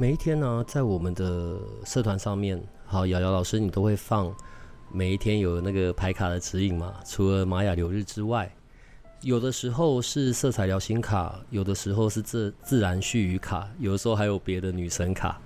[0.00, 4.34] 每一天呢，在我们的社团上面，好，瑶瑶老师，你都会放
[4.90, 6.94] 每一天有那个牌卡的指引嘛？
[7.04, 8.50] 除了玛雅流日之外，
[9.20, 15.38] 有的时候是色彩疗心卡，有的时候是自自然序语卡，有的时候还有别的女神卡。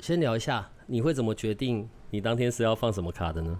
[0.00, 3.58] 先聊一下，你会怎么决定你当天是要放什么卡的呢？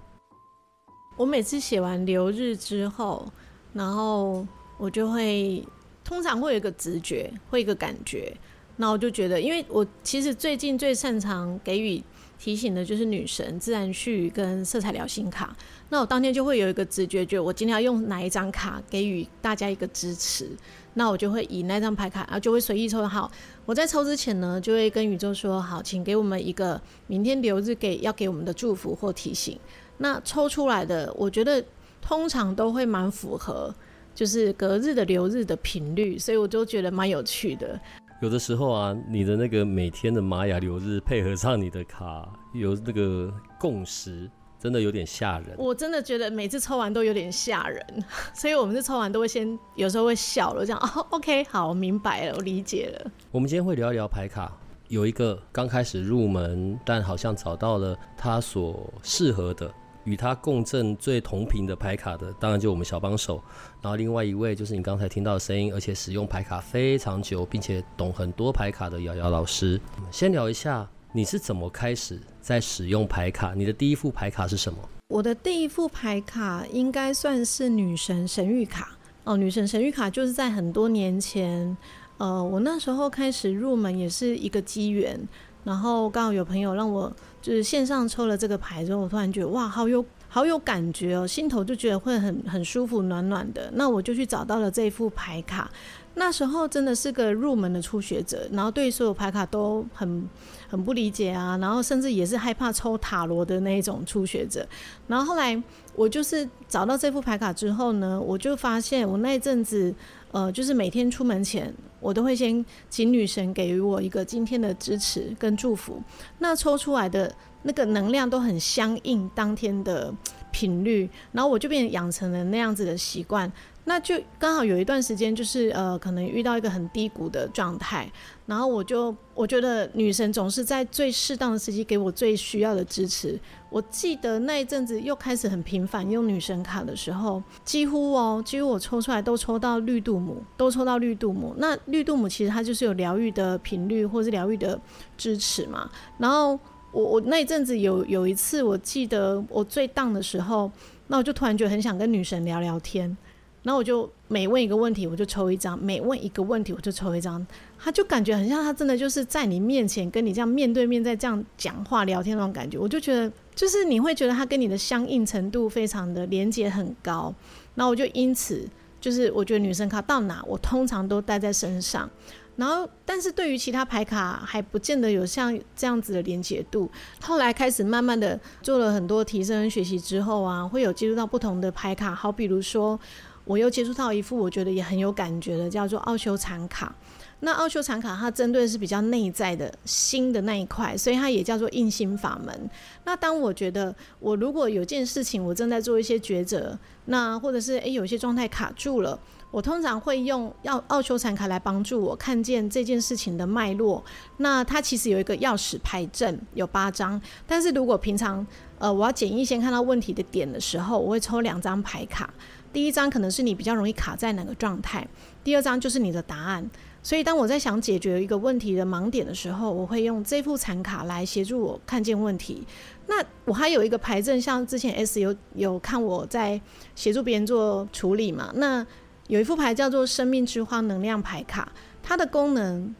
[1.17, 3.33] 我每次写完流日之后，
[3.73, 5.67] 然后我就会
[6.05, 8.37] 通常会有一个直觉，会一个感觉。
[8.77, 12.03] 那我就觉得，因为我其实最近最擅长给予
[12.39, 15.57] 提醒的就是女神、自然序跟色彩疗心卡。
[15.89, 20.51] 那我当天就会有一个直觉，觉得我今天要用哪一张卡给予大家一个支持。
[20.95, 23.07] 那我就会以那张牌卡，然后就会随意抽。
[23.07, 23.31] 好，
[23.65, 29.59] 我在抽之前呢，就会跟宇宙说：好，请给我们一个明天留日给要给我们的祝福或提醒。
[29.99, 31.65] 那抽出来的，我觉得
[32.01, 33.75] 通常都会蛮符合，
[34.15, 37.81] 就是隔日的留日的频率，所以我就觉得蛮有趣的。
[38.25, 43.31] 有的时候啊，你的那个每天的玛雅流日配合上你的卡，有那个
[43.61, 45.55] 共识，真的有点吓人。
[45.59, 47.85] 我真的觉得每次抽完都有点吓人，
[48.33, 53.11] 所以我们是抽完都会先有时候会笑了，这样哦，OK，好，我明白了，我理解了。
[53.31, 54.51] 我们今天会聊一聊牌卡，
[54.89, 59.71] 有一个刚开始入门，但好像找到了他所适合的。
[60.05, 63.43] 与他共振最同频的牌卡的，当然就我们小帮手。
[63.83, 69.81] 然后另外一位就是你刚才听到的声音，而且使用牌卡非常久，并且懂很多牌卡的瑶瑶老师。
[70.11, 73.55] 先聊一下，你是怎么开始在使用牌卡？
[73.55, 74.79] 你的第一副牌卡是什么？
[75.09, 79.37] 我的第一副牌卡应该算是女神神谕卡哦。
[79.37, 81.77] 女神神谕卡就是在很多年前，
[82.19, 85.29] 呃，我那时候开始入门也是一个机缘。
[85.65, 93.71] 然后刚好有朋友让我就是线上抽了这个牌之后，我突然觉得哇，好有好有感觉哦，心头就觉得会很很舒服，暖暖的。
[93.75, 95.71] 那我就去找到了这一副牌卡。
[96.17, 100.29] 那时候真的是个入门的初学者，然后对所有牌卡都很
[100.69, 104.65] 很不理解啊，然后甚至也是害怕抽塔罗的那一种初学者。
[105.09, 105.61] 然后后来
[105.97, 109.93] 我就是找到这副牌卡之后呢，我就发现我那一阵子，
[110.35, 116.03] 呃，就是每天出门前，我都会先请女神给予我一个今天的支持跟祝福。
[116.41, 120.13] 那抽出来的那个能量都很相应当天的
[120.51, 123.51] 频率，然后我就变养成了那样子的习惯。
[123.85, 128.11] 那就刚好有一段时间，就是呃，可能遇到一个很低谷的状态，
[128.47, 133.41] 然后我就我觉得女神总是在最适当的时机给我最需要的支持。
[133.71, 141.55] 我记得那一阵子又开始很频繁用女神卡的时候，几乎哦，几乎我抽出来都抽到绿度母，都抽到绿度母。
[141.57, 144.79] 那绿度母其实它就是有疗愈的频率或是疗愈的
[145.17, 145.91] 支持嘛。
[146.19, 146.59] 然后
[146.93, 150.71] 我我那一阵子有有一次，我记得我最荡的时候，
[151.09, 153.17] 那我就突然觉得很想跟女神聊聊天。
[153.65, 157.45] 然后我就每问一个问题，我就抽一张；每问一个问题，我就抽一张。
[157.79, 162.79] 他就感觉很像他真的就是在你面前跟你这样面对面在这样讲话聊天那种感觉。
[162.79, 167.35] 我就觉得，就是你会觉得他跟你的相应程度非常的连接很高。
[167.75, 168.69] 然后我就因此
[169.01, 172.09] 就是我觉得女生卡到哪，我通常都带在身上。
[172.57, 176.91] 然后，但是对于其他牌卡还不见得有像这样子的连接度。
[177.23, 183.01] 后来开始慢慢的做了很多提升学习之后啊，会有接触到不同的牌卡，好比如说。
[183.45, 186.95] 我又接触到一副我觉得也很有感觉的，叫做奥修禅卡。
[187.41, 192.71] 那奥修禅卡它针对的是比较内在的心的那一块，所以它也叫做印心法门。
[193.05, 199.19] 那当我觉得我如果有件事情我正在做一些抉择，那或者是诶有些状态卡住了，
[199.51, 204.03] 我通常会用奥奥修禅卡来帮助我看见这件事情的脉络。
[204.39, 207.21] 那它其实有一个钥匙牌阵，有八张。
[207.47, 208.47] 但是如果平常
[208.79, 212.33] 呃我要简易先看到问题的点的时候，我会抽两张牌卡。
[212.75, 215.07] 第一张可能是你比较容易卡在哪个状态，
[215.43, 216.69] 第二张就是你的答案。
[217.03, 222.67] 所以当我在想解决一个问题的盲点的时候，我会用这副残卡来协助我看见问题。
[223.07, 226.61] 那我还有一个牌阵，像之前 S 有有看我在
[226.97, 228.51] 协助别人做处理嘛？
[228.57, 228.85] 那
[229.29, 231.71] 有一副牌叫做生命之花能量牌卡，
[232.03, 232.95] 它的功能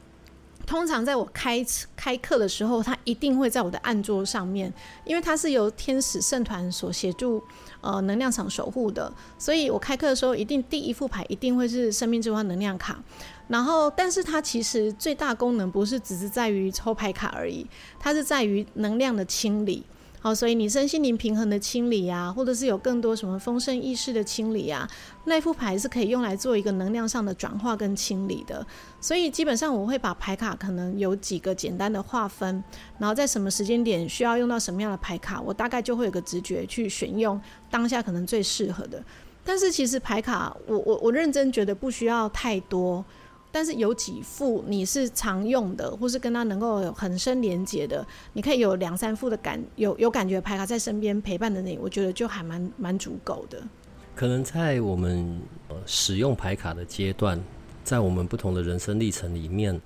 [0.75, 4.73] 通常在我开开课的时候，它一定会在我的案桌上面，
[5.05, 7.41] 因为它是由天使圣团所协助，
[7.81, 13.01] 呃，能量场守护的，所以我开课的时候，一定第一副牌一定会是生命之花能量卡。
[13.47, 17.65] 然后，但是它其实最大功能不是只是在于抽牌卡而已，
[18.01, 19.85] 它是在于能量的清理。
[20.25, 24.89] 好，所以你身心灵平衡的清理啊，或者是有更多什么丰盛意识的清理啊，
[25.25, 28.67] 那副牌是可以用来做一个能量上的转化跟清理的。
[29.03, 32.65] 所以基本上我会把牌卡可能有几个简单的划分，
[32.97, 37.39] 然后在什么时间点需要用到什么样的牌卡，我大概就会有个直觉去选用
[37.71, 39.05] 当下可能最适合的。
[39.45, 43.05] 但是其实牌卡，我我我认真觉得不需要太多。
[43.55, 53.63] 但是有几副你是常用的，或是跟他能够有很深连接的，你可以有两三副的感有有感觉牌卡在身边陪伴着你，我觉得就还蛮蛮足够的。
[54.17, 55.41] 可能在我们
[55.87, 57.41] 使用牌卡的阶段，
[57.85, 59.81] 在我们不同的人生历程里面，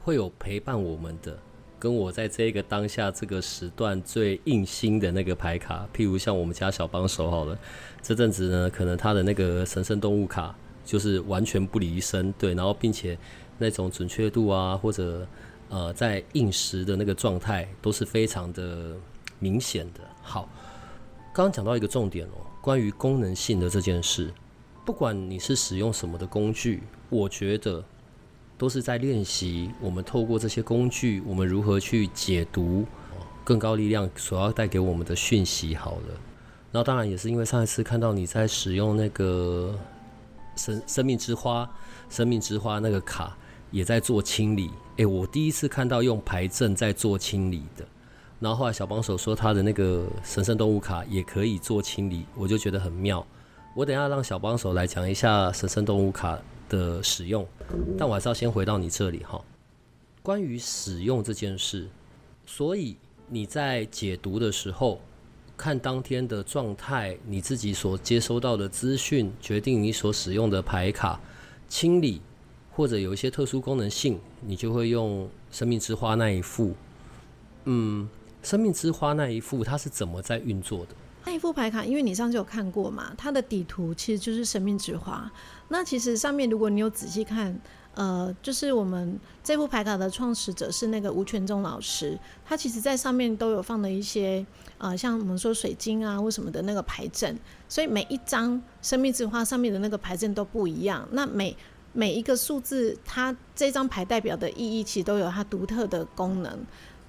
[0.00, 1.36] 会有陪伴我们的，
[1.76, 7.58] 跟我在这个当下这个时段最印心的那个牌卡，譬如像我们家小帮手好了，
[8.00, 10.54] 这阵子呢，可能他的那个神圣动物卡。
[10.88, 13.16] 就是完全不离身，对，然后并且
[13.58, 15.28] 那种准确度啊，或者
[15.68, 18.96] 呃在应时的那个状态都是非常的
[19.38, 20.00] 明显的。
[20.22, 20.48] 好，
[21.34, 24.32] 刚刚讲到一个重点哦，关于功能性的这件事，
[24.86, 27.84] 不管你是使用什么的工具，我觉得
[28.56, 32.86] 都是在练习我们透过这些工具，我们如何去解读
[33.44, 35.74] 更高力量所要带给我们的讯息。
[35.74, 36.14] 好了，
[36.72, 39.78] 然后当然也是因为上一次看到你在使用那个。
[40.58, 41.66] 生生命之花，
[42.10, 43.34] 生命之花那个卡
[43.70, 44.70] 也在做清理。
[44.96, 47.86] 诶、我第一次看到用牌阵在做清理的。
[48.40, 53.24] 然后后来小帮手说他的那个神圣动物卡也可以做清理，我就觉得很妙。
[53.74, 56.38] 我等下让小帮手来讲一下神圣动物卡
[56.68, 57.46] 的使用，
[57.96, 59.40] 但我还是要先回到你这里哈。
[60.22, 61.88] 关于使用这件事，
[62.44, 62.96] 所以
[63.28, 65.00] 你在解读的时候。
[65.58, 71.20] 看当天的状态，你自己所接收到的资讯，决定你所使用的牌卡
[71.68, 72.22] 清理，
[72.70, 76.74] 或者有一些特殊功能性，你就会用生命之花那一副。
[77.64, 78.08] 嗯，
[78.42, 80.94] 生命之花那一副它是怎么在运作的？
[81.24, 85.30] 那一副牌卡，因为你上次有看过嘛，它的底图其实就是生命之花。
[85.68, 87.60] 那其实上面如果你有仔细看。
[87.94, 94.46] 呃，就是我们这副牌卡的创始者是那个吴全忠老师，他其实在上面都有放了一些
[94.78, 97.38] 呃，像我们说水晶啊或什么的那个牌阵，
[97.68, 101.06] 所以每一张生命之花上面的那个牌阵都不一样。
[101.12, 101.56] 那每
[101.92, 106.58] 每一个数字，它这张牌代表的意义其实都有它独特的功能。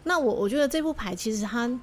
[0.04, 1.80] 那我我觉得这副牌其实它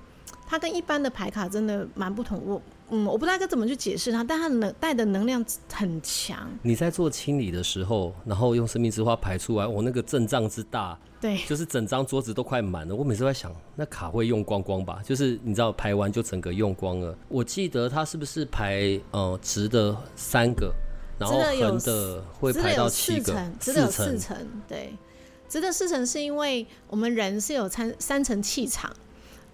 [0.46, 2.40] 它跟一般的牌卡真的蛮不同。
[2.44, 6.48] 我嗯，我不知道该怎么去解释它，但它能带的能量很强。
[6.62, 12.94] 你在做清理的时候，然后用生命之花排出来，我那个阵仗之大，对，就是整张桌子都快满了。
[12.94, 15.00] 我每次都在想，那卡会用光光吧？
[15.04, 17.18] 就是你知道排完就整个用光了。
[17.28, 20.72] 我记得它是不是排呃直的三个，
[21.18, 24.36] 然后横的会排到七个，直的有四层，
[24.68, 24.92] 对，
[25.48, 28.94] 直的四层是因为我们人是有三三层气场。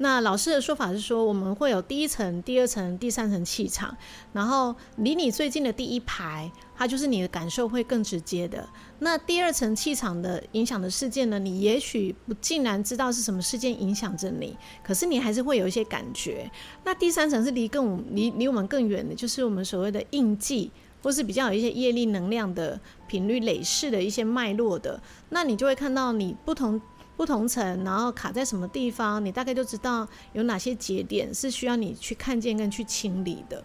[0.02, 3.96] 那老师的说法是说，我们会有第一层、第二层、第三层气场，
[4.32, 8.69] 然后离你最近的第一排，它就是你的感受会更直接的。
[8.99, 16.50] 那第二层气场的影响的事件呢，你也许不竟然知道是什么事件影响着你，可是你还是会有一些感觉。
[16.82, 26.81] 那第三层是离更离离我们更远的，就是我们所谓的印记，或是比较有一些业力能量的频率累世的一些脉络的，那你就会看到你不同。
[27.23, 33.62] 不同层，然后卡在什么地方，你大概就知道有哪些节点是需要你去看见跟去清理的。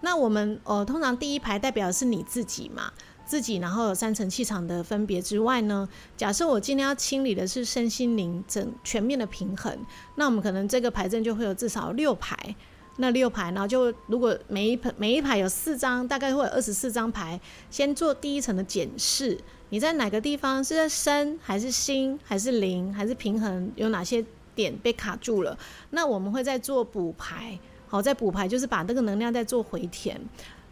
[0.00, 2.90] 那我们呃，通常第一排代表的是你自己嘛，
[3.26, 9.78] 自己，然后有三层气场的分别之外呢，假设我今天要清理的是身心灵整全面的平衡，
[10.14, 12.56] 那我们可能这个牌阵就会有至少六排。
[12.96, 19.36] 那六排，然后就如果每一排每一排有四张，大概会有二十四张牌，先做第一层的检视。
[19.74, 23.72] 你在哪个地方是在身还是心还是灵还是平衡？
[23.74, 25.58] 有哪些点被卡住了？
[25.90, 30.20] 那我们会在做补牌，好，在补牌就是把那个能量在做回填。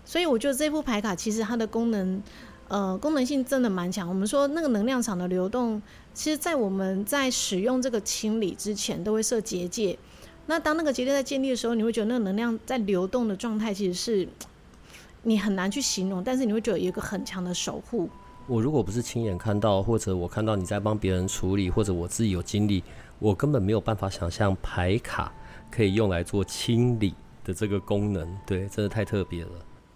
[0.04, 2.23] 所以我觉得这副牌卡其实它的功能，
[2.68, 4.09] 呃，功能性真的蛮强。
[4.09, 5.82] 我们说那个能量场的流动，
[6.14, 9.99] 其实在我们在使用这个清理之前都会设结界。
[10.47, 14.28] 那当那个结界在建立的时候，你会觉得那个能量在流动的状态，其实是
[15.25, 18.09] 你很难去形容，但是你会觉得有一个很强的守护。
[18.52, 22.85] 我如果不是亲眼看到，或者我看到你在帮别人处理，或者我自己有经历，
[23.18, 25.32] 我根本没有办法想象牌卡
[25.71, 28.28] 可以用来做清理的这个功能。
[28.44, 29.50] 对，真的太特别了。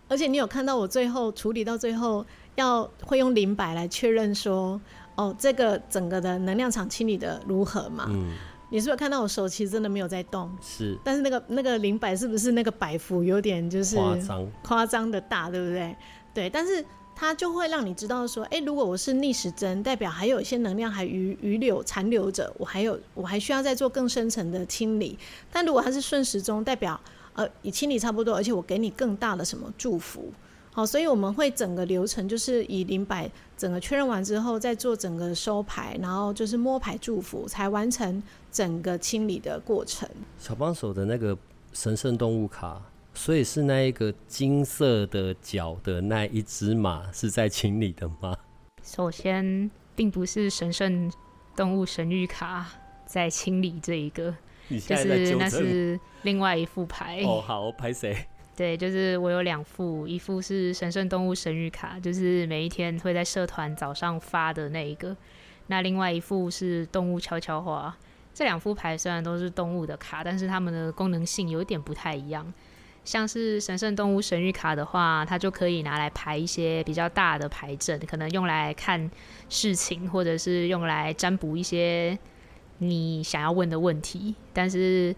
[0.08, 4.80] 而且你有看到我最后处理到最后，要会用灵摆来确认说，
[5.16, 8.06] 哦，这个整个的能量场清理的如何嘛？
[8.08, 8.32] 嗯，
[8.70, 10.50] 你是不是看到我手其实真的没有在动？
[10.62, 15.94] 是，但是那个那个灵摆是不是那个摆幅有点就是夸张夸张的大，对不对？
[16.32, 16.82] 对，但是
[17.18, 25.18] 它就会让你知道说，哎，如果我是逆时针，代表还有一些能量还余余留残留着，我还有我还需要再做更深层的清理。
[25.50, 27.00] 但如果它是顺时钟，代表
[27.32, 30.30] 呃已清理差不多，而且我给你更大的什么祝福。
[30.73, 40.06] 好，所以我们会整个流程就是以零摆整个确认完之后，再做整个收牌，然后就是摸牌祝福，才完成整个清理的过程。
[40.38, 41.35] 小帮手的那个
[41.73, 42.82] 神圣动物卡，
[43.16, 48.37] 所以是那一个金色的脚的那一只马是在清理的吗？
[48.85, 51.11] 首先，并不是神圣
[51.56, 52.68] 动物神谕卡
[53.06, 54.32] 在清理这一个，
[54.68, 57.23] 就是那是另外一副牌。
[57.25, 58.14] 哦，好，拍谁？
[58.54, 65.16] 对，就是我有两副，一副是神圣动物神谕卡，就是每一天会在社团早上发的那一个。
[65.68, 67.96] 那另外一副是动物悄悄话。
[68.32, 72.52] 这两副牌虽然都是动物的卡，但是它们的功能性有一点不太一样。
[73.06, 79.10] 像是神圣动物神諭卡的话，它就可以拿来排一些比较大的牌阵，可能用来看
[79.48, 82.18] 事情，或者是用来占卜一些
[82.76, 85.16] 你想要问的问题，但是。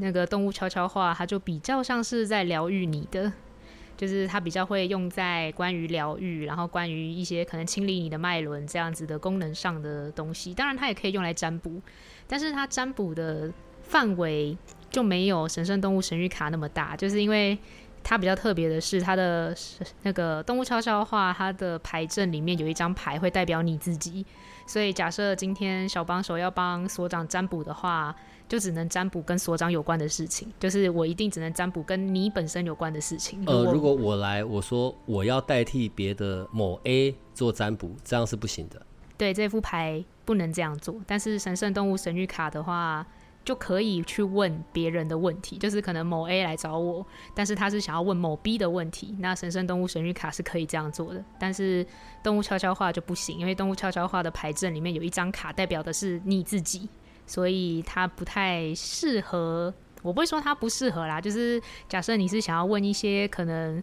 [0.00, 3.30] 那个动物悄悄话，它就比较像是在疗愈你的，
[3.98, 10.54] 就是它比较会用在关于疗愈，然后关于一些可能清理你的脉轮这样子的功能上的东西。
[10.54, 11.82] 当然，它也可以用来占卜，
[12.26, 14.56] 但是它占卜的范围
[14.94, 17.58] 就没有神圣动物神谕卡那么大，就是因为
[18.02, 19.54] 它比较特别的是，它的
[20.02, 24.24] 那个动物悄悄话，它的牌阵里面有一张牌会代表你自己，
[24.66, 28.14] 所以假设今天小帮手要帮所长占卜的话。
[28.46, 33.42] 就只能占卜跟所长有关的事情，就是我一定只能占卜跟你本身有关的事情。
[33.46, 38.84] 呃，如果我来，我说我要代替别的某 A 做占卜，这样是不行的。
[39.16, 41.00] 对，这副牌不能这样做。
[41.06, 43.04] 但是神圣动物神谕卡的话，
[43.44, 51.24] 就可以去问别人的问题，就是可能某 A 来找我，但是他是想要问某 B 的问题，那神圣动物神谕卡是可以这样做的。
[51.38, 51.86] 但是
[52.22, 56.88] 动物悄悄话就不行，因为动物悄悄话的牌阵里面有一张卡，代表的是你自己。
[57.26, 59.72] 所以它不太适合，
[60.02, 61.58] 我不会说它不适合啦，就是
[61.88, 63.82] 假设你是想要问一些可能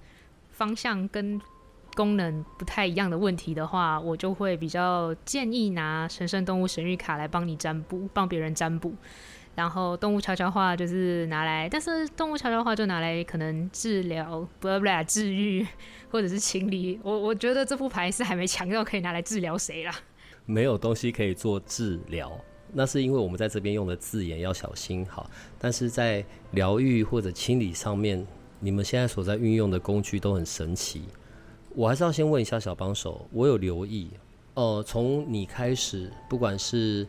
[0.52, 1.42] 方向跟
[1.96, 8.94] 功能不太一样的问题的话，我就会比较建议拿神圣动物神谕卡来帮你占卜，帮别人占卜。
[9.56, 15.66] 然后动物悄悄话就是拿来，但是动物悄悄话就拿来可能治疗，不不不，治愈
[16.10, 17.00] 或者是清理。
[17.04, 19.94] 我我觉得这副牌是还没强调可以拿来治疗谁啦，
[20.46, 22.32] 没有东西可以做治疗。
[22.74, 25.30] 那是因为我们在这边用的字眼要小心好，
[25.60, 28.26] 但是在疗愈或者清理上面，
[28.62, 31.04] 你们现在所在运用的工具都很神奇。
[31.76, 34.10] 我还是要先问一下小帮手，我有留意，
[34.54, 37.06] 呃，从你开始，不管是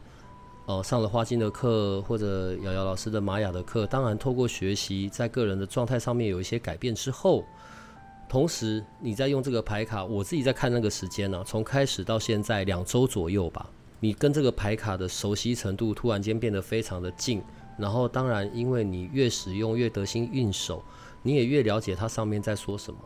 [0.66, 7.44] 呃上了花精的课，或者瑶瑶老师的玛雅的课，当然透过学习，在个人的状态上面有一些改变之后，
[8.28, 13.68] 同时你在用这个牌卡，我自己在看那个时间呢、从开始到现在两周左右吧。
[14.00, 17.40] 你跟这个牌卡的熟悉程度突然间变得非常的近，
[17.78, 20.82] 然后当然，因为你越使用越得心应手，
[21.22, 22.98] 你也越了解它上面在说什么。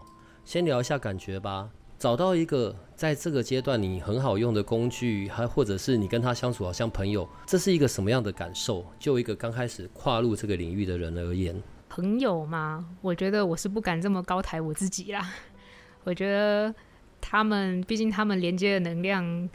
[0.45, 8.85] 先聊一下感觉吧，找到一个在这个阶段你很好用的工具，还或者是你跟他相处好像朋友，这是一个什么样的感受？
[8.99, 12.85] 就一个刚开始跨入这个领域的人而言，朋友吗？
[13.01, 15.33] 我觉得我是不敢这么高抬我自己啦。
[16.05, 16.75] 我觉得
[17.21, 19.49] 他们，毕竟他们连接的能量。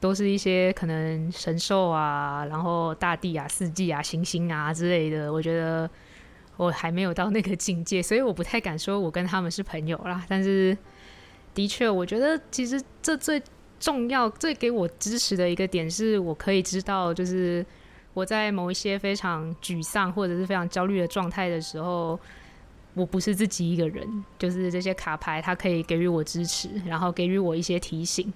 [0.00, 5.32] 都是一些可能神兽啊，然后大地啊、四季啊、行星啊之类的。
[5.32, 5.90] 我觉得
[6.56, 10.24] 我还没有到那个境界，所以我不太敢说我跟他们是朋友啦。
[10.28, 10.78] 但是
[11.58, 13.42] 的确，我觉得其实这最
[13.80, 17.66] 重要、最给我支持的一个点，是我可以知道，就是
[18.14, 22.16] 我在某一些非常沮丧或者是非常焦虑的状态的时候，
[22.94, 24.24] 我不是自己一个人。
[24.38, 28.32] 就是这些卡牌，它可以给予我支持，然后给予我一些提醒。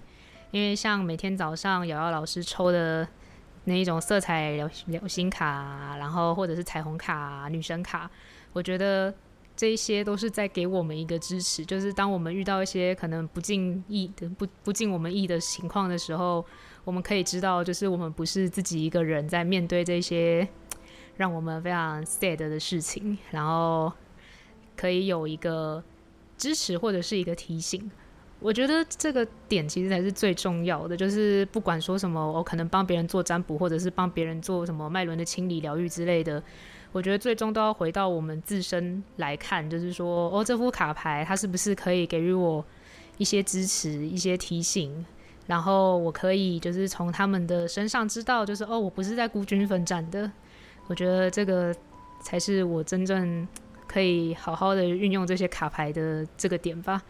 [0.50, 3.06] 因为像每天早上瑶瑶老师抽的
[3.66, 8.10] 那一种色彩流流星卡，然后或者是彩虹卡、女神卡，
[8.52, 9.14] 我觉得
[9.62, 16.44] 这些都是在给我们一个支持，就是当我们遇到一些可能不尽意的、不不尽我们意的情况的时候，
[16.82, 20.48] 我们可以知道，就是我们不是自己一个人在面对这些
[21.16, 23.92] 让我们非常 sad 的事情，然后
[24.76, 25.80] 可以有一个
[26.36, 27.88] 支持或者是一个提醒。
[28.40, 36.42] 我觉得这个点其实才是最重要的，就是不管说什么，我可能帮别人做占卜，或者是帮别人做什么脉轮的清理、疗愈之类的，
[36.92, 42.64] 我觉得最终都要回到我们自身来看，就是说，哦，这副卡牌它是不是可以给予我
[43.18, 45.04] 一些支持、一些提醒，
[45.46, 50.30] 然后我可以就是从他们的身上知道，就是哦，我不是在孤军奋战的。
[50.88, 51.74] 我觉得这个
[52.20, 53.46] 才是我真正
[53.86, 57.02] 可以好好的运用这些卡牌的这个点吧。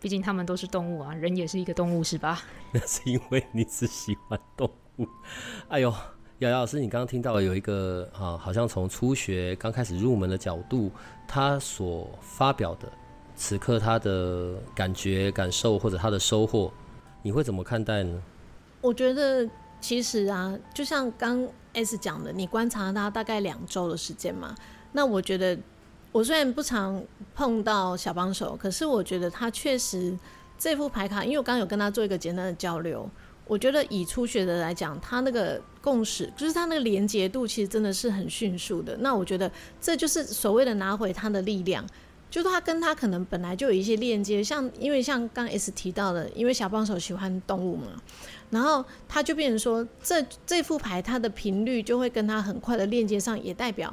[0.00, 2.40] 毕竟他们都是动物啊，人也是一个动物，是吧？
[2.72, 5.06] 那是因为你只喜欢动物。
[5.68, 5.92] 哎呦，
[6.40, 10.90] 瑶瑶老师，你刚刚听到有一个啊，好像从初学刚开始入门的角度，
[11.28, 12.90] 他所发表的
[13.36, 16.72] 此刻他的感觉、感受或者他的收获，
[17.20, 18.22] 你会怎么看待呢？
[18.80, 19.46] 我觉得
[19.82, 24.54] 其实啊，就像刚 S 讲的，你观察他大概两周的时间嘛，
[24.92, 25.56] 那我觉得。
[26.12, 27.00] 我虽然不常
[27.36, 30.18] 碰到小帮手，可是我觉得他确实
[30.58, 33.08] 这副牌卡，因为我刚刚有跟他做一个简单的交流，
[33.50, 38.96] 我觉得以初学者来讲，他那个共识就是他那个连接度其实真的是很迅速的。
[38.98, 41.84] 那我觉得这就是所谓的拿回他的力量，
[42.30, 48.00] 就是他跟他可能本来就有一些链接，像因为像刚 S 提到的，因为小帮手喜欢动物嘛，
[48.50, 53.92] 然后他就变成说，这这副牌它的频率就会跟他很快的链接上，也代表。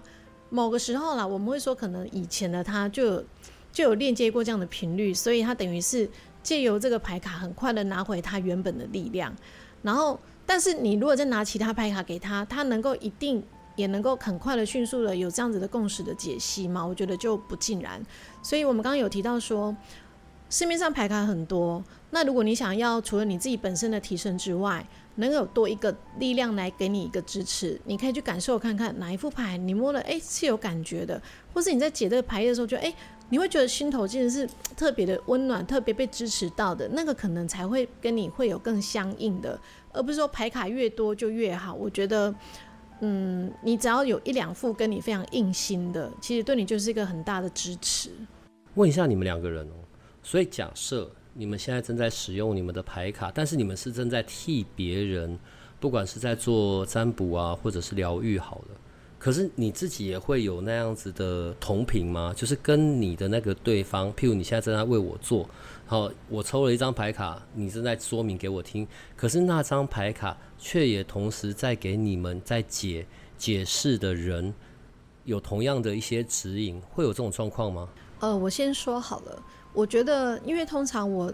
[0.51, 3.25] 某个时候啦，我们会说，可能以前的他就有
[3.73, 6.07] 就有链接过这样的频率，所以他等于是
[6.47, 9.35] 借由这个牌卡，很快的拿回他原本的力量。
[9.81, 13.43] 然后，但是你如果再拿其他牌卡给他，他能够一定
[13.75, 16.87] 也能够很快的、迅速的有这样子的共识的解析吗？
[16.87, 18.01] 我觉得就不尽然。
[18.41, 19.75] 所以我们刚刚有提到说，
[20.49, 31.21] 市面上牌卡很多，那如果你想要除了你自己本身的提升之外，能有多一个力量来给你一个支持，你可以去感受看看哪一副牌你摸了，哎、是有感觉的，
[31.53, 32.93] 或是你在解这个牌的时候，就哎、
[33.29, 39.59] 你会觉得心头其实是 特别的温暖，特别被支持到的，那个可能才会跟你会有更相应的，
[39.91, 41.73] 而不是说牌卡越多就越好。
[41.73, 42.33] 我觉得，
[43.01, 48.11] 嗯，你只要有一两副跟你非常硬心的，其实对你就是一个很大的支持。
[48.75, 49.73] 问一下你们两个人哦，
[50.21, 51.11] 所以假设。
[51.39, 55.37] 你们现在正在使用你们的牌卡，但是你们是正在替别人，
[55.79, 58.75] 不管是在做占卜啊，或者是疗愈好了。
[59.19, 62.33] 可是你自己也会有那样子的同频吗？
[62.35, 65.49] 就是跟你的那个对方，譬如你现在正在为我做，
[65.85, 73.05] 好，我抽了一张牌卡，你正在说明给我听，可是那张牌卡却也同时在给你们在解
[73.37, 74.53] 解释的人
[75.23, 77.89] 有同样的一些指引，会有这种状况吗？
[78.19, 79.43] 呃，我先说好了。
[79.73, 81.33] 我觉得，因为通常我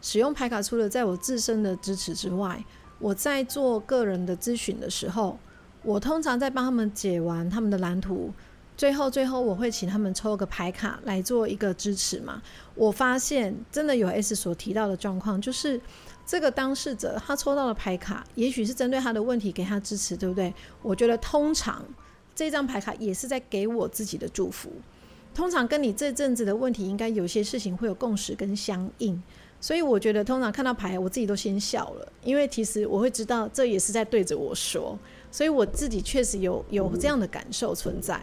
[0.00, 2.62] 使用牌卡，除了在我自身的支持之外，
[2.98, 5.38] 我在做个人的咨询的时候，
[5.84, 8.32] 我通常在帮他们解完他们的蓝图，
[8.76, 12.42] 最后最后我会请他们抽个牌卡来做一个支持嘛。
[12.74, 15.80] 我发现真的有 S 所提到的状况，就是
[16.26, 20.52] 这个当事者他抽到的牌卡，也许是针对他的问题给他支持，对不对？
[20.82, 21.84] 我觉得通常
[22.34, 24.72] 这张牌卡也是在给我自己的祝福。
[25.34, 29.20] 通常跟你这阵子的问题，应该有些事情会有共识跟相应，
[29.60, 34.96] 所以我觉得通常看到牌，我自己都先笑了，因为其实我会知道这也是在对着我说，
[35.34, 38.20] 所以我自己确实有有这样的感受存在。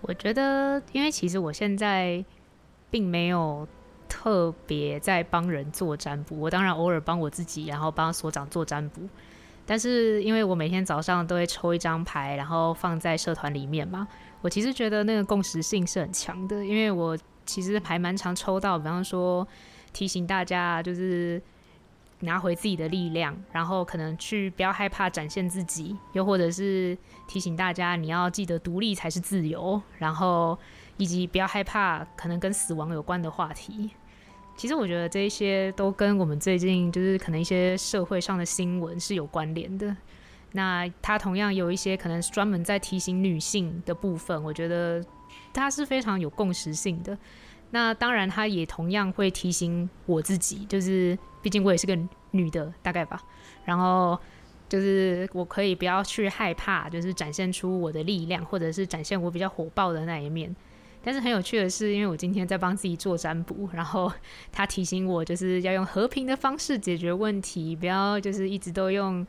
[0.00, 2.24] 我觉得，因为其实我现在
[2.90, 3.68] 并没有
[4.08, 9.02] 特别在帮人做占卜，我当然偶尔帮我自己，然后帮所长做占卜。
[9.66, 14.08] 但是因为我每天早上都会抽一张牌，然后放在社团里面嘛，
[14.40, 19.46] 我其实觉得那个共识性是很强的，因为我其实还蛮常抽到，比方说
[19.92, 21.42] 提醒大家就是
[22.24, 26.96] 拿回自己的力量，然后可能去不要害怕展现自己，又或者是
[27.28, 30.58] 提醒大家你要记得独立才是自由，然后
[30.96, 33.90] 以及不要害怕可能跟死亡有关的话题。
[34.56, 39.96] 其实我觉得这一些都跟我们最近就是可能一些社会上的新闻是有关联的。
[40.52, 45.04] 那它同样有一些可能专门在提醒女性的部分，我觉得
[45.52, 47.18] 它是非常有共识性的。
[47.74, 51.98] 那当然，它也同样会提醒我自己，就是毕竟我也是个
[52.30, 53.20] 女的，大概吧。
[53.64, 54.16] 然后
[54.68, 60.54] 就是我可以不要去害怕，就是展现出我的力量，或者是展现我比较火爆的那一面。
[61.02, 64.10] 但是很有趣的是，因为我今天在帮自己做占卜，然后
[64.52, 69.26] 他提醒我，就是要用和平的方式解决问题，不要就是一直都用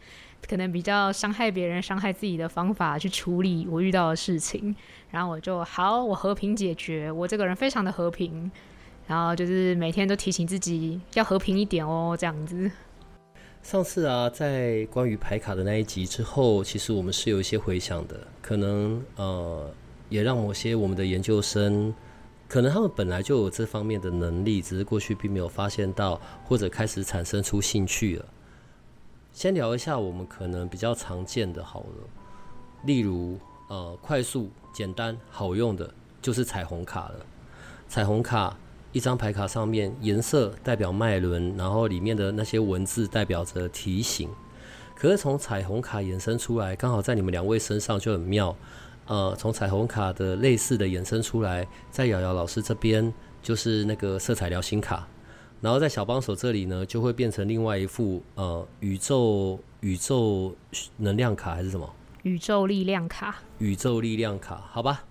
[0.47, 4.75] 可能比较伤害别人、伤害自己的方法去处理我遇到的事情。
[5.11, 8.51] 然后我就好，我和平解决，我这个人非常的和平。
[9.07, 12.71] 然后就是每天都提醒自己要和平一点哦，这样子。
[13.61, 19.71] 上次啊，在关于牌卡的那一集之后，其实我们是有一些回想的，可能呃。
[20.07, 21.91] 也让某些我们的研究生，
[22.47, 28.25] 可能他们本来就有这方面的能力，只是过去并没有发现到，或者开始产生出兴趣了。
[29.35, 32.07] 先聊一下我们可能比较常见的，好了，
[32.85, 37.15] 例如呃，快速、简单、好用的，就是彩虹卡了。
[37.89, 38.57] 彩虹卡
[38.93, 44.29] 一张牌卡上面颜色代表脉轮，然后里面的那些文字代表着提醒。
[44.95, 48.55] 可是从彩虹卡延伸出来，刚好在你们两位身上就很妙。
[49.07, 55.05] 呃，从彩虹卡的类似的延伸出来，在瑶瑶老师这边就是那个色彩疗心卡，
[55.61, 60.55] 然后在小帮手这里呢，就会变成另外一副呃宇宙宇宙
[60.97, 61.91] 能量卡还是什么？
[62.23, 63.37] 宇宙力量卡。
[63.59, 65.03] 宇宙力量卡，好吧。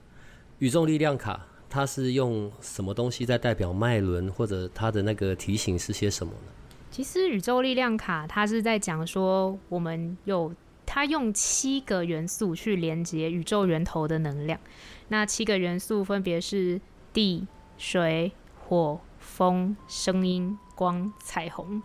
[0.58, 6.52] 宇宙力量卡，它是用什么东西在代表脉轮，或者它的那个提醒是些什么呢？
[6.90, 10.54] 其实宇宙力量卡，它是在讲说我们有。
[10.86, 14.60] 它用七个元素去连接宇宙源头的能量，
[15.08, 16.78] 那七个元素分别是
[17.10, 17.46] 地、
[17.78, 18.30] 水、
[18.68, 19.00] 火、
[19.36, 21.82] 风、声音、光、彩虹。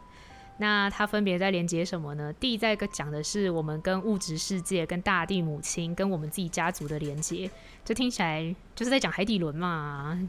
[0.57, 2.31] 那它分别在连接什么呢？
[2.33, 7.49] 地在讲的是我们跟物质世界、跟大地母亲、跟我们自己家族的连接，
[7.83, 10.19] 这听起来就是在讲海底轮嘛。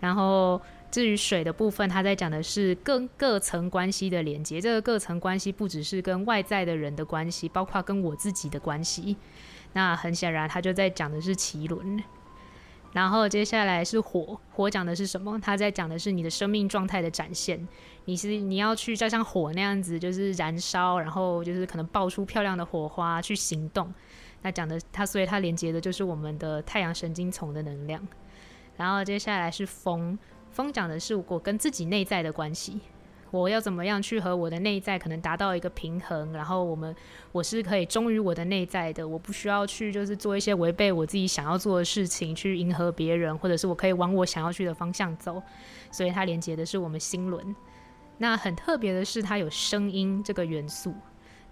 [0.00, 0.60] 然后。
[0.88, 4.60] 至于水的部分，它在讲的是各各层关系的连接。
[4.60, 9.16] 这个各层关系不只是跟外在的人的关系，包括跟我自己的关系。
[9.74, 12.02] 那很显然，它就在讲的是脐轮。
[12.96, 15.38] 然后接下来是火，火讲的是什么？
[15.38, 17.68] 它在讲的是你的生命状态的展现。
[18.06, 23.92] 你是你要去就像火那样子，就是燃烧，然后就是可能爆出漂亮的火花去行动。
[24.40, 28.00] 那讲的它，所以它连接的就是我们的太阳神经丛的能量。
[28.78, 30.18] 然后接下来是风。
[30.50, 32.80] 风讲的是我跟自己内在的关系，
[33.30, 36.94] 我要怎么样去和我的内在可能达到一个平衡，然后我们
[37.32, 45.42] 我是可以忠于我的内在的，我不需要去就是做一些违背我自己想要做的事情去迎合别人，或者是我可以往我想要去的方向走，
[45.90, 47.54] 所以它连接的是我们心轮。
[48.18, 50.94] 那很特别的是，它有声音这个元素。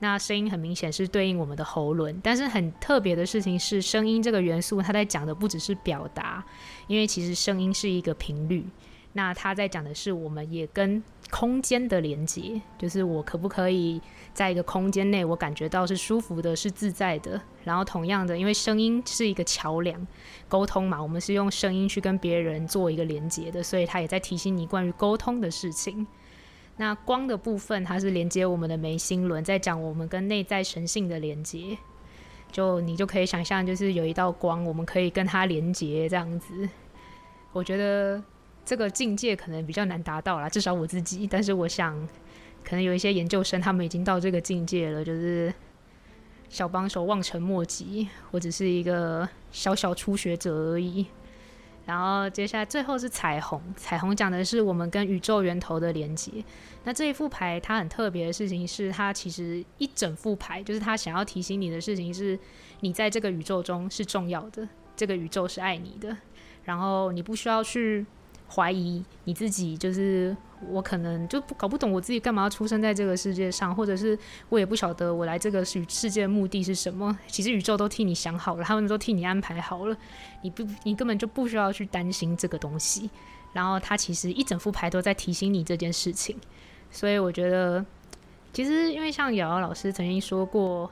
[0.01, 6.45] 那声音很明显是对应我们的喉轮，但是很特别的事情是，声音这个元素，它在讲的不只是表达，
[6.89, 8.67] 因为其实声音是一个频率。
[9.13, 14.01] 那它在讲的是，我们也跟空间的连接，就是我可不可以
[14.33, 17.41] 在一个空间内，我感觉到是舒服的，是自在的。
[17.65, 20.07] 然后同样的，因为声音是一个桥梁，
[20.49, 26.07] 沟通嘛，我们是用声音去跟别人做一个连接的，所以他也在提醒你关于沟通的事情。
[26.77, 31.79] 那光的部分，它是连接我们的眉心轮，在讲我们跟内在神性的连接。
[32.53, 36.69] 就你就可以想象，就是有一道光，我们可以跟它连接这样子。
[37.53, 38.23] 我觉得。
[38.65, 41.27] 这个境界可能比较难达到啦，至少我自己。
[41.27, 41.95] 但是我想，
[42.65, 45.53] 可能有一些研究生他们已经到这个境界了，就是
[46.49, 51.07] 小帮手望尘莫及，我只是一个小小初学者而已。
[51.85, 56.33] 然后接下来最后是彩虹，彩虹讲的是我们跟宇宙源头的连接。
[56.85, 62.39] 那这一副牌它很特别的事情是，它其实一整副牌就是它想要提醒你的事情是，
[62.81, 66.17] 你在这个宇宙中是重要的，这个宇宙是爱你的，
[66.65, 68.07] 然后你不需要去。
[68.55, 70.37] 怀疑你自己，就是
[70.69, 74.17] 我可能就不搞不懂我自己干嘛要出生在这个世界上，或者是
[74.49, 77.19] 我也不晓得我来这个世世界的目的是什么。
[77.27, 79.97] 其实宇宙都替你想好了，他们都替你安排好了，
[80.43, 83.11] 你不你根本就不需要去担心这个东西。
[83.53, 86.37] 然后他其实一整副牌都在提醒你这件事情，
[86.91, 87.85] 所以我觉得
[88.53, 90.91] 其实因为像瑶瑶老师曾经说过。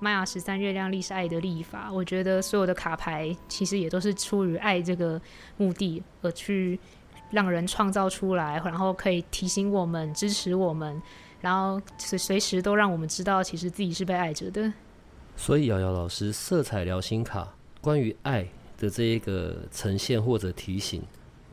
[0.00, 5.20] 玛雅十三月亮历是爱的历法，我觉得所有的卡牌其实也都是出于爱这个
[5.56, 6.78] 目的而去
[7.30, 11.02] 让人创造出来，然后可以提醒我们、支持我们，
[11.40, 14.72] 然后随随时都让我们知道，其实自己是被爱着的。
[15.36, 21.02] 所以，瑶瑶老师，色彩疗心卡关于爱的这一个呈现或者提醒，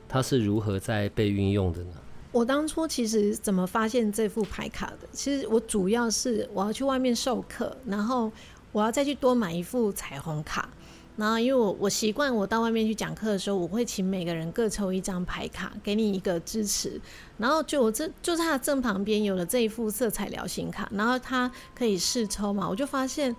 [0.07, 1.93] 它是如何在被运用的呢？
[2.35, 5.07] 我当初其实怎么发现这副牌卡的？
[5.13, 8.29] 其实我主要是我要去外面授课，然后
[8.73, 10.67] 我要再去多买一副彩虹卡。
[11.15, 16.99] 然后因为我我习惯我到外面去讲课的时候，我会请每个人各抽一张牌卡，给你一个支持。
[17.37, 23.33] 然后就我这就是它的正旁边有了这一副色彩疗心卡，然后它可以试抽嘛，我就发现，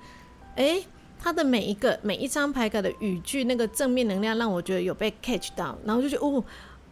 [0.55, 0.83] 哎，
[1.19, 6.43] 它的每一个每一张牌卡的语句那个正面能量让我觉得有被 catch 到，然后就觉得哦。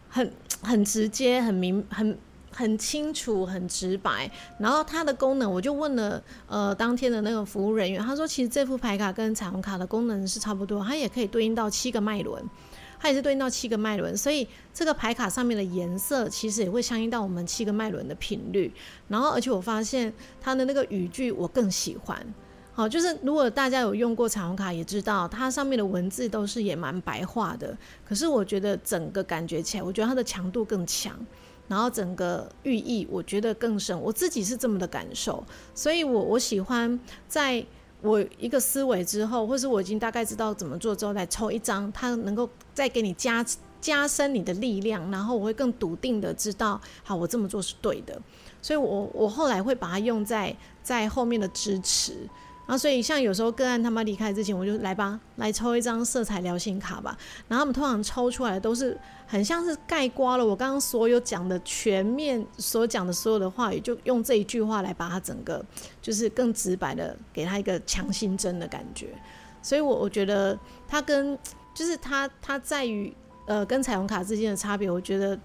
[0.07, 2.17] 很很直接，很明，很
[2.51, 4.29] 很清楚，很直白。
[4.59, 12.43] 然后它的功能，我就问了呃当天的那个服务人员，他说其实这副牌卡跟彩虹卡的功能是差不多，它也可以对应到七个脉轮，
[12.99, 18.73] 它也是对应到七个脉轮，所以这个牌卡上面的颜色其实也会相应到我们七个脉轮的频率。
[19.09, 22.25] 然后而且我发现它的那个语句我更喜欢。
[22.77, 27.75] 好，就是如果大家有用过彩虹卡，也知道它上面的文字都是也蛮白话的。
[28.05, 31.17] 可是我觉得整个感觉起来，我觉得它的强度更强，
[31.69, 33.97] 然后整个寓意我觉得更深。
[34.01, 35.41] 我自己是这么的感受，
[35.73, 37.65] 所以我我喜欢在
[38.01, 43.43] 我一个思维之后，或是我已经大概知道怎么做之后，来抽一张，它能够再给你加
[43.79, 48.21] 加深你的力量，然后我会更笃定的知道，好，我这么做是对的。
[48.61, 52.27] 所以我我后来会把它用在在后面的支持。
[52.67, 57.15] 然后，所以像有时候个案他妈离开之前，我就来吧，来抽一张色彩疗心卡吧。
[57.47, 65.63] 然后他们通常抽出来的都是很像是盖刮了我刚刚所有讲的全面所讲的所有的话语，就用这一句话来把它整个
[66.01, 69.09] 就是更直白的给他一个强心针的感觉。
[69.61, 71.37] 所以我我觉得它跟
[71.75, 75.39] 就是它它在于呃跟彩虹卡之间的差别，我觉得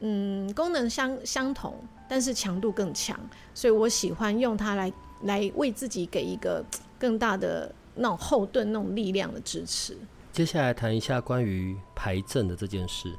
[0.00, 1.74] 嗯功能相相同，
[2.08, 3.18] 但是强度更强，
[3.52, 4.90] 所以我喜欢用它来。
[5.22, 6.64] 来为自己给一个
[6.98, 9.96] 更大的那种后盾、那种力量的支持。
[10.32, 13.12] 接下来谈一下关于牌阵的这件事。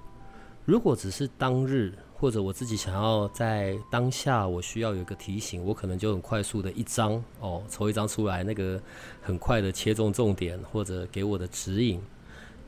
[0.65, 8.79] 如果只是当日，或者我自己想要在当下，我需要有一个提醒，我可能就很快速的一张哦，抽一张出来，那个
[9.21, 12.01] 很快的切中重点，或者给我的指引。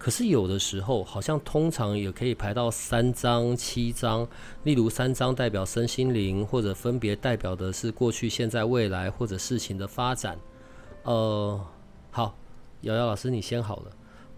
[0.02, 4.28] 可是有的时候，好像通常也可以排到三张、七张。
[4.64, 10.36] 例如三张代表身心灵，或者分别代表的是过去、现在、未来，或者事情的发展。
[11.04, 11.64] 呃，
[12.10, 12.36] 好，
[12.82, 13.92] 瑶瑶老师，你先好了。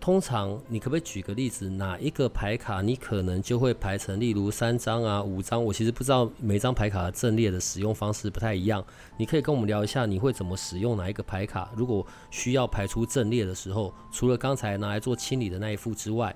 [0.04, 5.64] 通常，你可不可以举个例子，哪一个牌卡你可能就会排成，例如三张啊、五张？
[5.64, 8.84] 我其实不知道每张牌卡的阵列的使用方式不太一样，
[9.16, 11.72] 你可以跟我们聊一下，你会怎么使用哪一个牌卡？
[11.74, 16.36] 如果需要排出阵列的时候，除了刚才拿来做清理的那一副之外，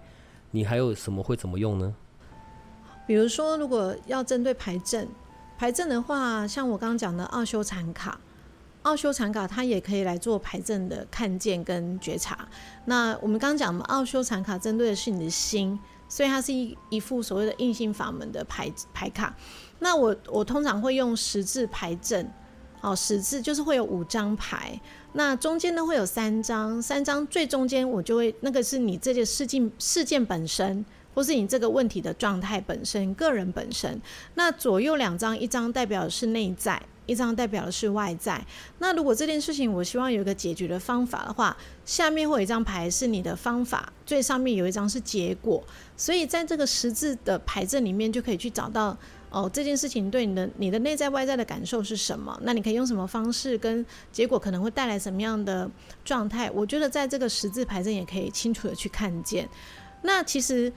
[0.51, 1.93] 你还有什么会怎么用呢？
[3.05, 5.09] 比如说，如果要针对牌阵，
[5.57, 8.17] 牌阵的话，像我刚刚讲的奥修禅卡。
[8.87, 12.47] 奥修禅卡，它也可以来做牌阵的看见跟觉察。
[12.85, 19.35] 那我们刚刚讲的奥修禅卡针对的是你的心，所以它是一一副所谓的硬性法门的牌牌卡。
[19.79, 22.31] 那我我通常会用十字牌阵，
[22.79, 24.79] 好，十字就是会有五张牌，
[25.11, 34.01] 那中间呢会有三张，三张最中间我就会那个是你这件事件事件本身，或是你这个问题的状态本身，个人本身。
[34.35, 36.81] 那左右两张，一张代表的是内在。
[37.07, 38.39] 一张代表的是外在。
[38.77, 45.63] 那如果这件事情我希望有一个解决的方法的话，下面会有一张牌是你的方法，最上面有一张是结果。
[45.95, 48.95] 所以在这个十字的牌阵里面，就可以去找到
[49.29, 52.37] 哦，这件事情对你的你的内在外在的感受是什么？
[52.43, 55.69] 那你可以用什么方式跟结果可能会带来什么样的
[56.05, 56.51] 状态？
[56.51, 59.47] 我觉得在这个十字牌阵也可以清楚的去看见。
[60.03, 60.71] 那其实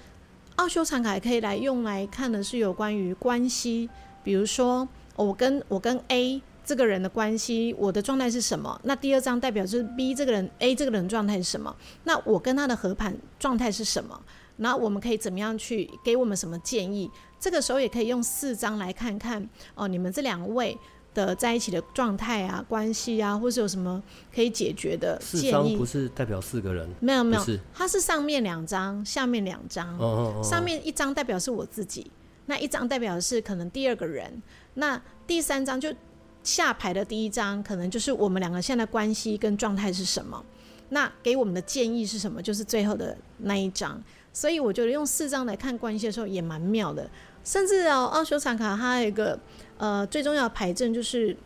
[0.56, 3.90] 奥修禅卡也可以来用来看的是有关于关系，
[4.22, 4.88] 比如说。
[5.22, 8.80] 我跟我跟 A 这个人的关系，我的状态是什么？
[8.84, 11.74] 那第二张代表就是 B 这个人，A 这个人状态是什么？
[12.04, 14.20] 那我跟他的合盘状态是什么？
[14.58, 17.10] 然后我们可以怎么样去给我们什么建议？
[17.38, 20.76] 这个时候也可以用四张来看看哦，你们这两位
[21.14, 24.00] 的在一起的状态啊、关系啊，或是有什么
[24.32, 25.44] 可以解决的建议？
[25.44, 26.88] 四张不是代表四个人？
[27.00, 29.88] 没有没有，它是上面两张，下面两张。
[29.98, 30.42] 哦哦哦。
[30.44, 32.10] 上面一张代表是我自己。
[32.46, 34.42] 那一张代表的是可能第二个人，
[34.80, 35.94] 那第三张就
[36.42, 40.42] 下牌的第一张，可能就是我们两个现在关系跟状态是什么？
[40.88, 42.42] 那给我们的建议是什么？
[42.42, 44.02] 就是最后的那一张。
[44.32, 47.08] 所以我觉得用四张来看关系的时候也蛮妙的。
[47.44, 49.38] 甚至哦，奥修禅卡它有一个
[49.76, 51.36] 呃最重要的牌阵，就是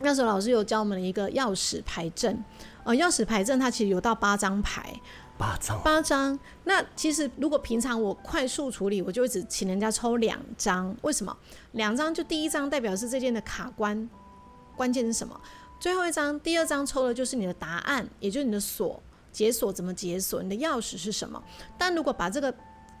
[0.00, 2.44] 那时候老师有教我们一个钥匙牌阵。
[2.84, 4.94] 呃，钥匙牌阵它其实有到八张牌。
[5.38, 6.38] 八张，八张。
[6.64, 10.94] 那其实如果平常我快速处理，我就会只请人家抽两张。
[11.02, 11.36] 为什么？
[11.72, 14.08] 两张就第一张代表是这件的卡关，
[14.74, 15.38] 关键是什么？
[15.78, 20.42] 最后一张，第二张抽的就是你的答案，也就是你的锁，解锁怎么解锁？
[20.42, 21.42] 你的钥匙是什么？
[21.76, 22.54] 但如果把这个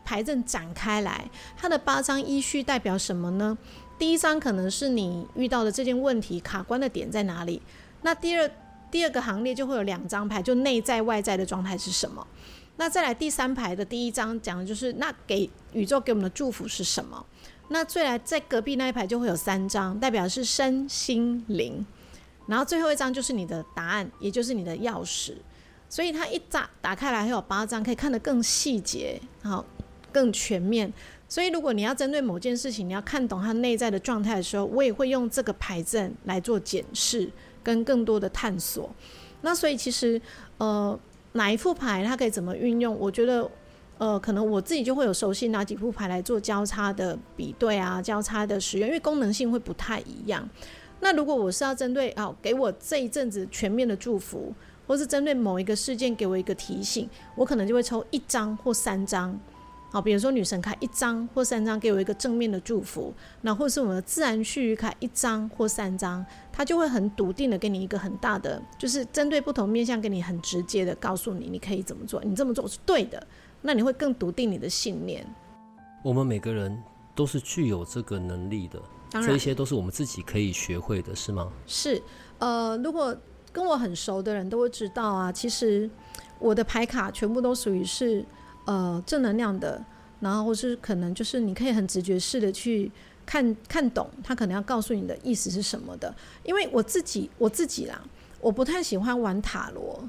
[0.04, 3.56] 牌阵展开来，它的八张依序代表什么呢？
[3.98, 7.62] 第一张可能是你遇到的这件问题卡关的点在哪里？
[8.02, 8.50] 那第二。
[8.90, 12.26] 第二个行列就会有两张牌，就内在外在的状态是什么？
[12.76, 17.24] 那再来第三排的第一张讲的就是那给宇宙给我们的祝福是什么？
[17.68, 21.84] 那再来在隔壁那一排就会有三张，代表是身心灵。
[22.46, 25.34] 然后最后一张就是你的答案，也就是你的钥匙。
[25.88, 29.64] 所以它一打打开来会有八张，可以看得更细节，好，
[30.12, 30.92] 更全面。
[31.28, 37.28] 所以如果你要针对某件事情，你要看懂它内在的状态的时候，我也会用这个牌阵来做检视。
[37.66, 38.88] 跟更多的探索，
[39.40, 40.20] 那所以其实
[40.58, 40.96] 呃
[41.32, 42.96] 哪一副牌它可以怎么运用？
[42.96, 43.50] 我觉得
[43.98, 50.48] 呃可能我自己就会有熟悉哪几副牌来做交叉的比对啊，交叉的使用，因为功能性会不太一样。
[51.00, 54.54] 那如果我是要针对啊给我这一阵子全面的祝福，
[54.86, 59.36] 或是针对某一个事件给我一个提醒，我可能就会抽一张或三张
[59.88, 73.24] 好，比如说女神卡一张或三张，给我一个正面的祝福，那或是我们的自然序语卡一张或三张，它就会很笃定的给你一个很大的，就是针对不同面向，给你很直接的告诉你，你可以怎么做，你这么做是对的，
[73.62, 75.24] 那你会更笃定你的信念。
[76.02, 76.76] 我们每个人
[77.14, 81.50] 都是具有这个能力的，这些都是我们自己可以学会的，是吗？
[81.66, 82.02] 是，
[82.40, 83.16] 呃，如果
[83.52, 85.88] 跟我很熟的人都会知道啊，其实
[86.40, 88.22] 我的牌卡全部都属于是。
[88.66, 89.82] 呃，正能量的，
[90.20, 92.92] 然后或是可能就是你可以很直觉式的去
[93.24, 96.14] 看看懂他可能要告诉你的意思是什么的。
[96.44, 98.00] 因为我自己我自己啦，
[98.40, 100.08] 我不太喜欢玩塔罗，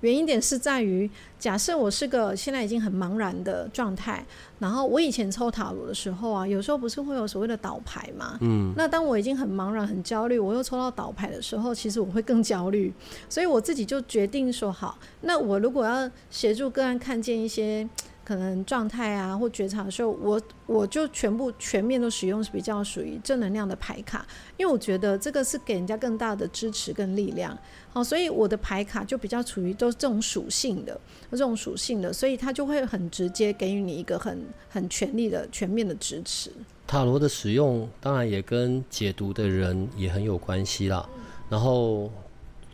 [0.00, 4.24] 原因点是在于，假设我是个现在已经很茫然的状态，
[4.58, 12.92] 然后我以前抽塔罗的时候啊，有时候不是会有所谓的倒牌嘛，嗯，那当我已经很茫然很焦虑，我又抽到倒牌的时候，其实我会更焦虑，
[13.28, 17.88] 所以我自己就决定说好，那我如果要协助个案看见一些。
[18.28, 24.26] 可能状态啊，或觉察的时候，我我就全部全面都使用是比较属于正能量的牌卡，
[24.58, 27.56] 因为我觉得这个是给人家更大的支持跟力量。
[27.90, 36.52] 好，所以我的牌卡就比较处于都是这种属性的，这种属性的，所以它就会很直接给予你一个很很全力的全面的支持。
[36.86, 41.08] 塔罗的使用当然也跟解读的人也很有关系啦。
[41.48, 42.12] 然后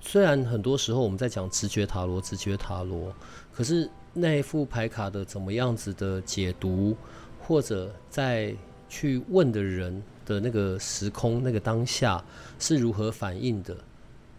[0.00, 3.14] 虽然很多时候我们在讲直觉塔罗，直觉塔罗，
[3.52, 3.88] 可是。
[4.14, 6.96] 那一副牌卡的怎么样子的解读，
[7.42, 8.54] 或者在
[8.88, 12.24] 去问的人的那个时空、那个当下
[12.58, 13.76] 是如何反应的？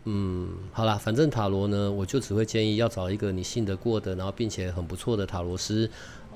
[0.06, 5.90] 嗯，好啦，反正塔罗呢，我就只会建议要找一个你信得过的，然后并且很不错的塔罗师，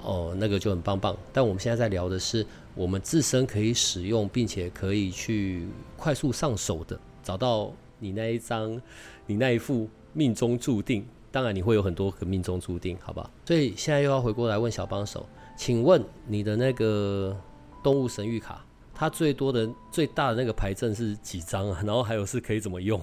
[0.04, 1.16] 哦，那个就很棒棒。
[1.32, 8.82] 但我们现在在聊的是我们自身可以使用，并且可以去快速上手的，找到你那一张，
[9.28, 11.06] 你那一副命中注定。
[11.32, 13.30] 当然，你会有很多个命中注定，好不好？
[13.46, 17.40] 所以现在又要回过来问小帮手，请问你的那个
[17.84, 21.82] 动物神諭卡，它最多的、最大的那个牌阵是几张啊？
[21.86, 23.00] 然后还有是可以怎么用？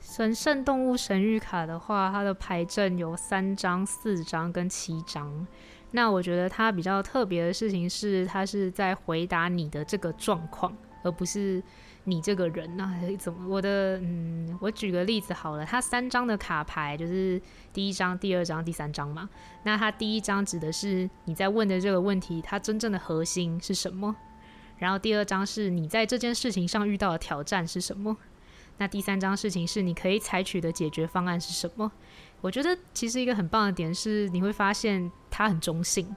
[0.00, 5.46] 神圣动物神諭卡的话，它的牌阵有三张、四张跟七张。
[5.92, 11.62] 那我觉得它比较特别的事情是，它是在回答你的这个状况，而不是。
[12.04, 13.48] 你这个人那、啊、怎么？
[13.48, 17.40] 我的嗯，我举个例子好了，它三张的卡牌就是
[17.72, 19.28] 第一张、第二张、第三张嘛。
[19.62, 24.14] 那它第一张指的是你在问的这个问题，它真正的核心是什么？
[24.76, 28.16] 然后第二张是你在这件事情上遇到的挑战是什么？
[28.76, 31.90] 那第三张事情是你可以采取的解决方案是什么？
[32.40, 36.14] 我觉得其实一个很棒的点是，你会发现它很中性。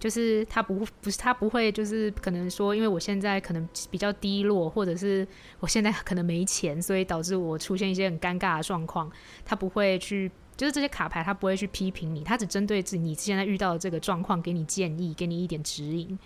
[0.00, 5.28] 就是他不不是他不会就是可能说，因为我现在可能比较低落，或者是
[5.60, 9.12] 我现在可能没钱，所以导致我出现一些很尴尬的状况。
[9.44, 16.18] 他不会去，就是这些卡牌他不会去批评你，他只针对自你现在遇到的这个状况给你建议，给你一点指引。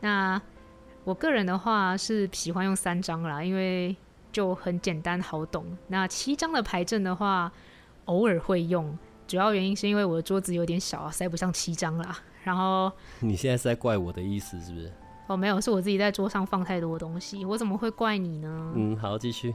[0.00, 0.42] 那
[1.04, 3.94] 我个人的话是喜欢用三张啦，因为
[4.32, 5.64] 就很简单好懂。
[5.86, 7.52] 那七张的牌阵的话，
[8.06, 12.18] 偶尔会用，主要原因是因为我的桌子有点小啊，塞不上七张啦。
[12.42, 14.92] 然后你现在是在怪我的意思是不是？
[15.26, 18.72] 哦，没有，是我自己在桌上放太多东西，我怎么会怪你呢？
[18.76, 19.54] 嗯，好，继续。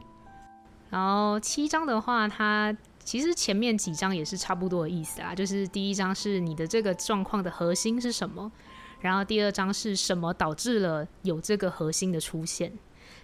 [0.90, 8.50] 然后七张的话，它其实前面几张也是差不多的意思啊，就是第一张是你的这个状况的核心是什么，
[8.98, 12.72] 然后第二张是什么导致了有这个核心的出现，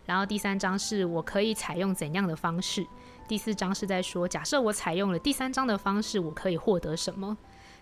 [0.05, 2.87] 然后第三张是我可以采用怎样的方式，
[3.29, 7.37] 第四章是在说假设我采用了第三章的方式，我可以获得什么。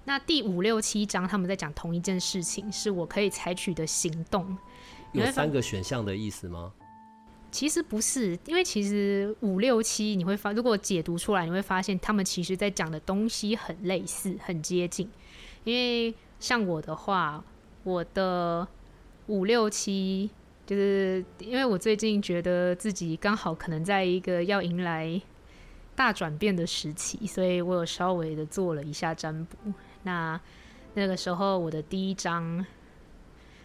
[0.04, 4.56] 那第五六七章他们在讲同一件事情，是我可以采取的行动。
[5.12, 6.72] 有三个选项的意思吗？
[7.50, 15.08] 其实不是，因为其实五六七你会发，如果解读出来，你会发现他们其实在讲的东西很类似，很接近。
[15.62, 17.44] 因为像我的话，
[17.84, 18.66] 我的
[19.28, 20.28] 五六七
[20.66, 25.22] 就是因为我最近觉得自己刚好可能在一个要迎来
[25.96, 29.56] 大转变的时期，所以我有稍微的做了一下占卜。
[30.02, 30.40] 那
[30.94, 32.64] 那个时候，我的第一张，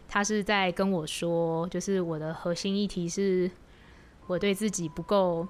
[0.08, 3.50] 他是在跟我说，就是我的核心议题是，
[4.28, 5.48] 我对自己不够，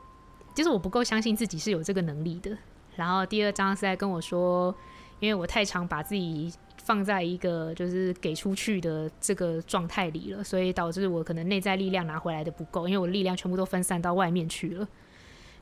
[0.55, 2.57] 就是我不够相信自己是有这个能力的。
[2.95, 4.73] 然后第二张是在跟我说，
[5.19, 6.51] 因为我太常把自己
[6.83, 14.87] 放在一个就是给出去的这个状态里了，所以导致我可能内在力量拿回来的不够，因为我力量全部都分散到外面去了。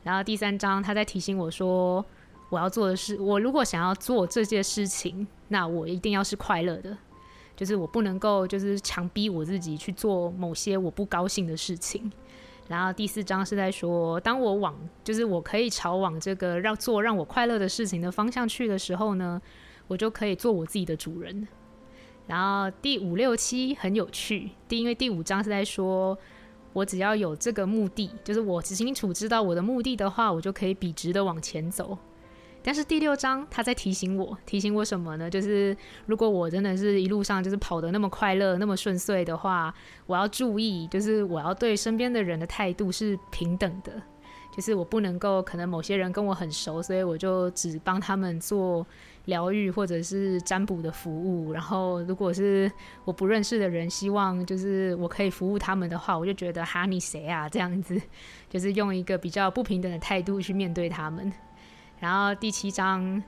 [0.08, 2.04] 然后第三张，他在提醒我说，
[2.48, 6.98] 我要做的是，我如果想要做这件事情，那我一定要是快乐的，
[7.58, 12.10] 就是我不能够就是强逼我自己去做某些我不高兴的事情。
[12.70, 19.42] 然后第四章是在说，当我往就是我可以朝往这个让做让我快乐的事情的方向去的时候呢，
[19.90, 21.46] 我就可以做我自己的主人。
[22.28, 26.18] 然后第五六七很有趣，第因为第五章是在说，
[26.78, 31.98] 我只要有这个目的，就是我只清楚知道我的目的的话，我就可以笔直的往前走。
[32.62, 35.28] 但是第六章他在提醒我，提醒我什么呢？
[35.28, 35.76] 就是
[36.06, 39.74] 如果我真的是一路上就是跑得那么快乐、那么顺遂的话，
[40.06, 43.92] 我要注意，就是我要对身边的人的态度是平等的，
[44.56, 48.86] 就是我不能够可能某些人跟我很熟，所以我就只帮他们做
[49.28, 51.54] 疗愈或者是占卜的服务。
[51.54, 52.70] 然后如果是
[53.06, 57.98] 我不认识的人，希望就是我可以服务他们的话，我就觉得哈你谁啊这样子，
[58.50, 61.32] 就是用一个比较不平等的态度去面对他们。
[62.00, 63.24] 然后第七章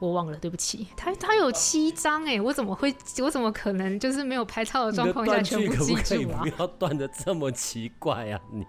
[0.00, 0.86] 我忘了，对不起。
[0.96, 2.94] 他他有七章哎，我怎么会？
[3.22, 6.42] 我怎么可能就是没有拍照的状况下全部记住啊？
[6.42, 8.40] 不要断的这么奇怪啊！
[8.52, 8.66] 你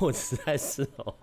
[0.00, 1.14] 我实在是哦。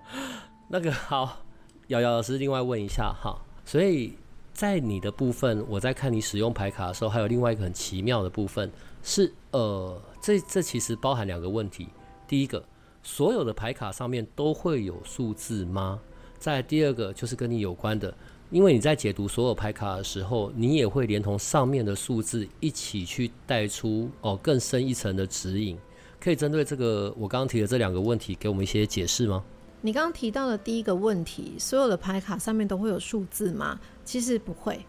[0.69, 1.45] 那个好，
[1.87, 3.41] 瑶瑶老师另外问一下哈。
[3.63, 4.17] 所以
[4.58, 8.72] 在你的部分，我在看你使用牌卡的时候，还有另外一个很奇妙的部分
[9.03, 11.88] 是呃，这这其实包含两个问题。
[12.28, 12.66] 第一个，
[13.03, 15.99] 所有的牌卡上面都会有数字吗？
[16.39, 18.12] 在第二个就是跟你有关的，
[18.49, 25.78] 因为你在解读所有牌卡的时候，你也会连同上面的数字一起去带出哦更深一层的指引。
[26.20, 29.43] 可以针对这个我刚刚提的这两个问题，给我们一些解释吗？
[29.82, 33.80] 你刚刚提到的第一个问题，所有的牌卡上面都会有数字吗？
[34.03, 34.86] 其实不会。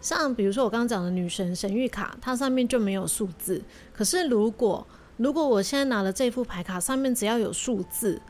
[0.00, 3.62] 像比如说我刚刚讲的女神神谕卡，它上面就没有数字。
[3.92, 4.86] 可是如果
[5.18, 8.20] 如果我现在拿了这副牌卡，上面只要有数字。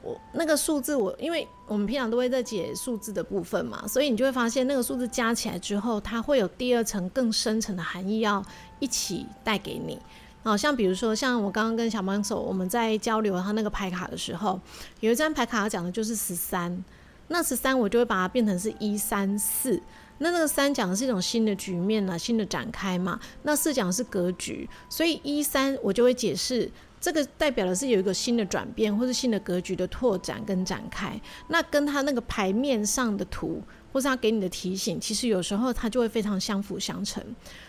[0.00, 8.44] 我那个数字，我因为我们平常都会在解数字的部分嘛，所以你就会发现那个数字加起来之后，它会有第二层更深层的含义要
[8.78, 9.98] 一起带给你。
[10.42, 14.60] 好像比如说，像我刚刚跟小帮手我们在交流他那个牌卡的时候，
[15.00, 16.84] 有一张牌卡讲的就是十三，
[17.28, 19.80] 那十三我就会把它变成是一三四，
[20.18, 26.70] 那那个三讲的是一种新的局面啊，新的展开嘛，那四讲的是格局，所以一三我就会解释。
[27.00, 31.16] 这个代表的是有一个新的转变，或是新的格局的拓展跟展开。
[31.46, 33.62] 那跟他那个牌面上的图，
[33.92, 37.22] 或是他给你的提醒，其实有时候它就会非常相辅相成。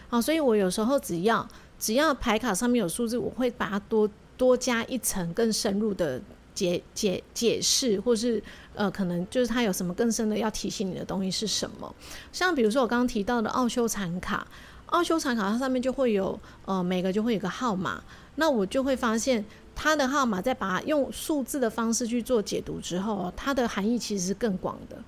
[0.07, 1.47] 好，所以我有时候只要
[1.79, 6.21] 只要牌卡上面有数字，我会把它多多加一层更深入的
[6.53, 8.43] 解解解释，或是
[8.75, 11.95] 呃，可能就是它有什么更深的要提醒你的东西是什么。
[12.33, 14.45] 像比如说我刚刚提到的奥修禅卡，
[14.87, 18.03] 奥修禅卡它上面就会有呃，每个就会有个号码。
[18.35, 19.43] 那我就会发现，
[19.75, 25.01] 它的号码在把它用数字的方式去做解读之后，它的含义其实是更广的，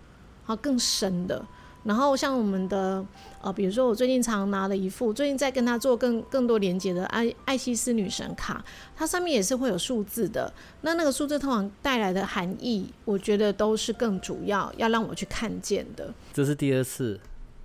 [0.43, 1.45] 好，更深的。
[1.83, 3.03] 然后像我们的
[3.41, 8.63] 呃，比如说我最近常拿了一副，最近在跟他做更更多连接的爱爱西斯女神卡，
[8.95, 10.53] 它上面也是会有数字的。
[10.81, 16.13] 那那个数字通常带来的含义，我觉得都是更主要要让我去看见的。
[16.31, 17.19] 这是第二次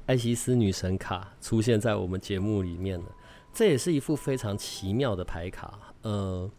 [0.06, 3.04] 爱西斯女神卡出现在我们节目里面了。
[3.52, 6.50] 这也是一副非常奇妙的牌卡，呃，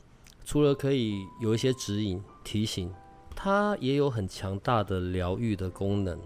[0.45, 2.91] 除了可以有一些指引提醒，
[3.36, 6.20] 它也有很强大的疗愈的功能。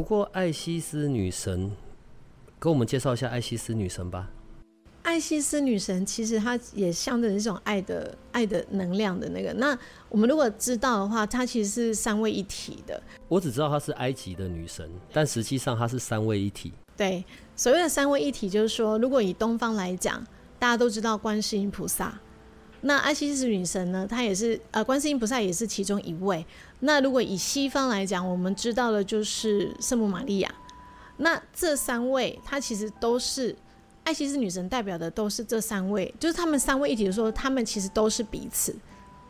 [0.00, 1.70] 不过，艾西斯女神，
[2.58, 4.30] 跟我们介绍一下艾西斯女神吧。
[5.02, 9.52] 艾西斯女神其实她也象征一种爱的爱的能量的那个。
[9.52, 9.78] 那
[10.08, 12.98] 我们如果知道的话，她其实是三位一体的。
[13.28, 16.72] 我只知道她是埃及的女神，但实际上她是三位一体。
[16.96, 17.22] 对。
[17.54, 20.26] 所谓的三位一体，就是说，如果以东方来讲，
[20.58, 22.18] 大家都知道观世音菩萨，
[22.80, 26.46] 那艾西斯女神呢，她也是呃，观世音菩萨也是其中一位。
[26.80, 30.54] 那如果以西方来讲，我们知道的就是圣母玛利亚。
[31.18, 33.54] 那这三位，她其实都是
[34.04, 38.74] 爱西斯女神代表的，都是这三位，就是他们三位一体的时候，他们其实都是彼此。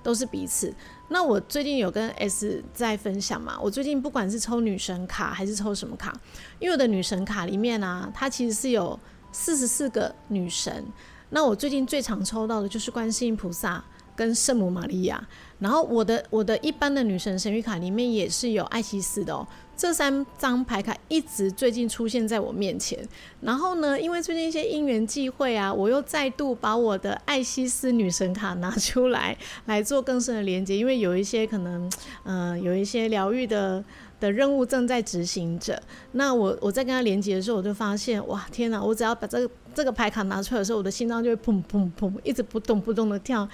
[0.03, 0.74] 都是彼此。
[1.09, 3.61] 那我最近有跟 S 在分享嘛？
[3.61, 6.11] 我最近不管是抽女神卡还是抽什么卡，
[6.59, 8.98] 因为我的女神卡里面啊，它其实是有
[9.30, 10.86] 四十四个女神。
[11.28, 13.84] 那我最近最常抽到的就是观世音菩萨
[14.16, 15.22] 跟圣母玛利亚。
[15.61, 19.46] 然后我的我的一般的女神神谕卡里面也是有艾西斯的哦。
[19.76, 22.98] 这三张牌卡一直最近出现在我面前，
[23.40, 29.34] 然后呢，因为最近一些因缘际会啊，我又再度把我的艾西斯女神卡拿出来
[29.64, 31.90] 来做更深的连接，因为有一些可能，
[32.24, 33.82] 呃，有一些疗愈的
[34.20, 35.82] 的任务正在执行着。
[36.12, 38.82] 那我我在跟他连接的时候，我就发现，哇，天哪！
[38.82, 43.48] 我只要把这个这个牌卡拿出来的时候，我的心脏就会砰砰砰一直不动不动的跳。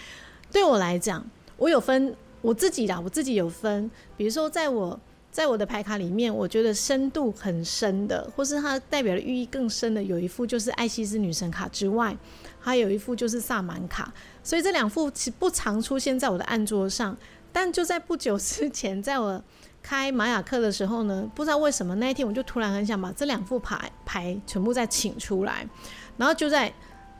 [0.50, 1.24] 对我来讲，
[1.56, 4.98] 我有分我自己啦，我自己有分，比如说在我。
[5.28, 12.16] 在我的牌卡里面，我觉得深度很深的，或是它代表的寓意更深的，有一副就是艾西斯女神卡之外，
[12.58, 14.10] 还有一副就是萨满卡。
[14.42, 17.14] 所以这两副其不常出现在我的案桌上，
[17.52, 19.44] 但就在不久之前，在我
[19.82, 25.68] 开玛雅课的时候呢，不知道为什么那一天我就突然很想把这两副牌牌全部再请出来。
[26.16, 26.72] 然后就在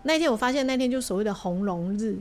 [0.04, 2.18] 那一天，我发现那天就所谓的红龙日。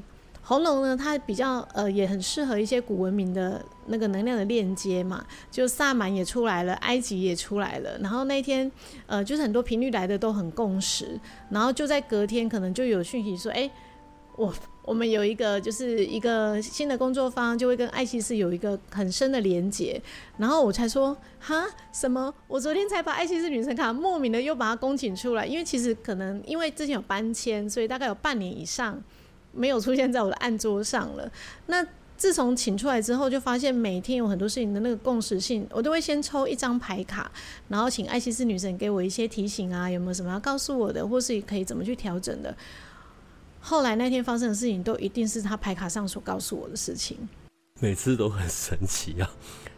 [0.48, 8.72] 红龙呢，它比较呃也很适合一些古文明的那个能量的链接嘛，就萨满也出来了，埃及也出来了，然后那天
[9.08, 11.20] 呃就是很多频率来的都很共识，
[11.50, 13.68] 然后就在隔天可能就有讯息说，哎，
[14.36, 20.00] 我我们有一个就是一个新的工作方就会跟艾西斯有一个很深的连接，
[20.38, 22.32] 然后我才说哈什么？
[22.48, 29.04] 我昨天才把艾西斯女神卡莫名的又把它恭请出来，因为其实可能因为之前有搬迁，所以大概有半年以上。
[29.56, 31.32] 没有出现在我的案桌上了。
[31.68, 31.86] 那
[32.18, 37.30] 自从请出来之后，就发现每天有很多事情的那个共识性，我都会先抽一张牌卡，
[37.68, 42.56] 然后请艾西斯女神给我一些提醒啊，有没有什么要告诉我的，或是可以怎么去调整的。
[43.60, 47.18] 后来那天发生的事情，都一定是他牌卡上所告诉我的事情。
[47.82, 49.30] 每次都很神奇啊！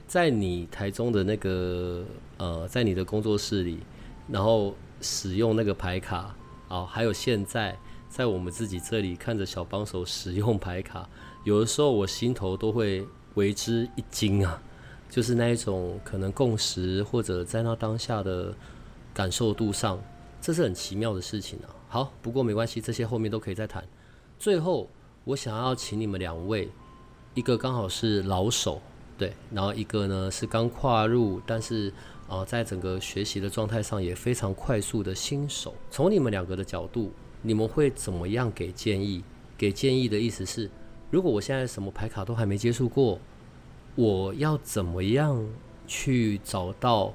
[0.07, 2.05] 在你台中的那个
[2.38, 3.80] 呃，在你的工作室里，
[4.28, 6.36] 然后使用那个牌卡，
[6.67, 7.75] 哦，还有现在。
[8.18, 11.07] 在我们自己这里看着小帮手使用牌卡，
[11.45, 13.05] 有的时候我心头都会
[13.36, 14.59] 为之一惊啊，
[15.07, 18.51] 就是那一种可能共识或者在那当下的
[19.13, 20.01] 感受度上，
[20.41, 21.70] 这是很奇妙的事情啊。
[21.88, 23.88] 好，不过没关系，这些后面都可以再谈。
[24.39, 24.89] 最后，
[25.24, 26.68] 我想要请你们两位，
[27.36, 28.82] 一个刚好是老手，
[29.15, 31.93] 对，然后一个呢是刚跨入，但是
[32.28, 37.11] 啊、在整个学习的状态上也非常快速的新手，从你们两个的角度。
[37.41, 39.23] 你们会怎么样给建议？
[39.57, 40.69] 给建议的意思是，
[41.09, 43.19] 如果我现在什么牌卡都还没接触过，
[43.95, 45.43] 我要怎么样
[45.88, 47.13] 去找到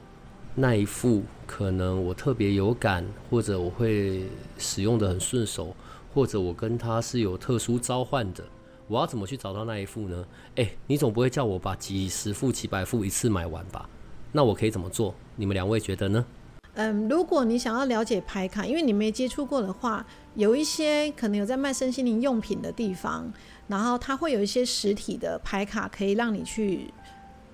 [0.54, 4.24] 那一副可能我特别有感，或者我会
[4.58, 5.74] 使用的很顺手，
[6.12, 8.44] 或者我跟他是有特殊召唤的，
[8.88, 10.26] 我要怎么去找到那一副呢？
[10.56, 13.88] 诶，你总不会叫我把几十副、几百副一次买完吧？
[14.32, 15.14] 那我可以怎么做？
[15.36, 16.24] 你们两位觉得呢？
[16.74, 20.04] 嗯，如果你想要了解牌卡，因为你没接触过的话，
[20.34, 23.30] 有一些可能有在卖身心灵用品的地方，
[23.68, 26.92] 然后它会有一些实体的牌卡可以让你去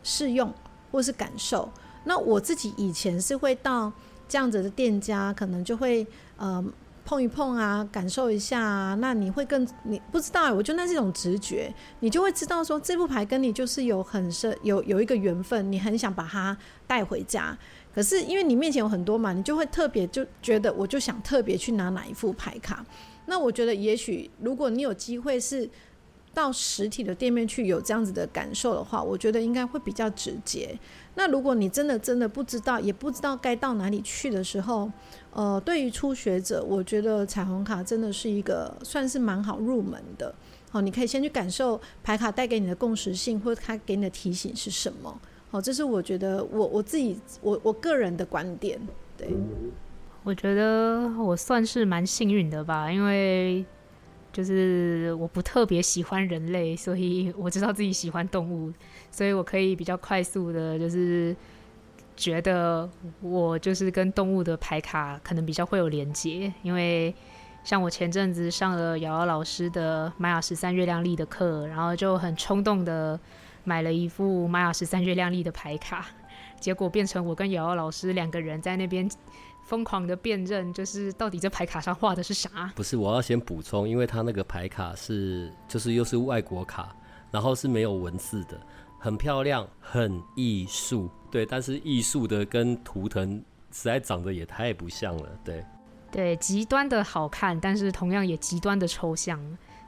[0.04, 0.54] 试用
[0.92, 1.68] 或是感受。
[2.04, 3.92] 那我自己以前是会到
[4.28, 6.06] 这样子的店家，可能就会
[6.36, 6.64] 呃
[7.04, 8.94] 碰一碰啊，感受一下啊。
[8.94, 16.56] 那你会更你不知道，我觉得那是一种直觉，你就会知道说这副牌跟你就是有很深有有一个缘分，你很想把它
[16.86, 17.58] 带回家。
[17.94, 22.84] 可是因为你面前有很多嘛，你就会特别就觉得，我就想特别去拿哪一副牌卡。
[23.26, 25.68] 那我觉得，也许如果你有机会是
[26.32, 30.78] 到实体的店面去有这样子的感受的话，我觉得应该会比较直接。
[31.16, 34.90] 那如果你真的真的不知道，也不知道该到哪里去的时候，
[35.32, 40.32] 呃，对于初学者，我觉得彩虹卡真的是一个算是蛮好入门的。
[40.70, 45.20] 好，你可以先去感受牌卡带给你的共识性，或者它给你的提醒是什么。
[45.50, 48.78] 好，这是我觉得我我自己我我个人的观点。
[49.16, 49.28] 对，
[50.22, 53.64] 我觉得我算是蛮幸运的吧，因为
[54.30, 58.70] 就是我不特别喜欢人类，所以我知道自己喜欢动物，
[59.10, 61.34] 所以我可以比较快速的，就是
[62.14, 62.86] 觉得
[63.22, 67.14] 我就是跟动物的牌卡可能比较会有连接，因为
[67.64, 73.18] 像我前阵子上了瑶瑶老师的玛雅十三月亮历的课，然后就很冲动的。
[73.68, 76.06] 买了一副玛雅十三月亮丽的牌卡，
[76.58, 79.06] 结果变成我跟瑶瑶老师两个人在那边
[79.62, 82.72] 疯狂的辨认，就是到底这牌卡上画的是啥？
[82.74, 86.96] 不是，我要先补充，因为他那个牌卡是就是又是外国卡，
[87.30, 88.58] 然后是没有文字的，
[88.98, 93.36] 很漂亮，很艺术，对，但是艺术的跟图腾
[93.70, 95.62] 实在长得也太不像了，对，
[96.10, 99.38] 对，极端的好看，但是同样也极端的抽象，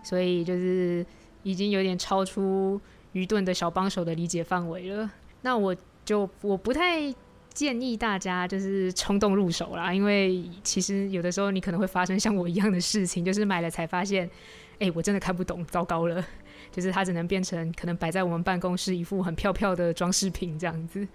[0.03, 1.07] 所以就是
[1.43, 2.79] 已经有点超出。
[3.13, 5.11] 愚钝的小帮手的理解范围了，
[5.43, 7.13] 那我就我不太
[7.53, 14.31] 建议大家就是冲动入手啦，因为其实有的时候你可能会发生像我一样的事情，就是买了才发现，
[14.79, 16.25] 哎、我真的看不懂，糟糕了，
[16.71, 21.07] 就是它只能变成可能摆在我们办公室一副很漂漂的装饰品这样子。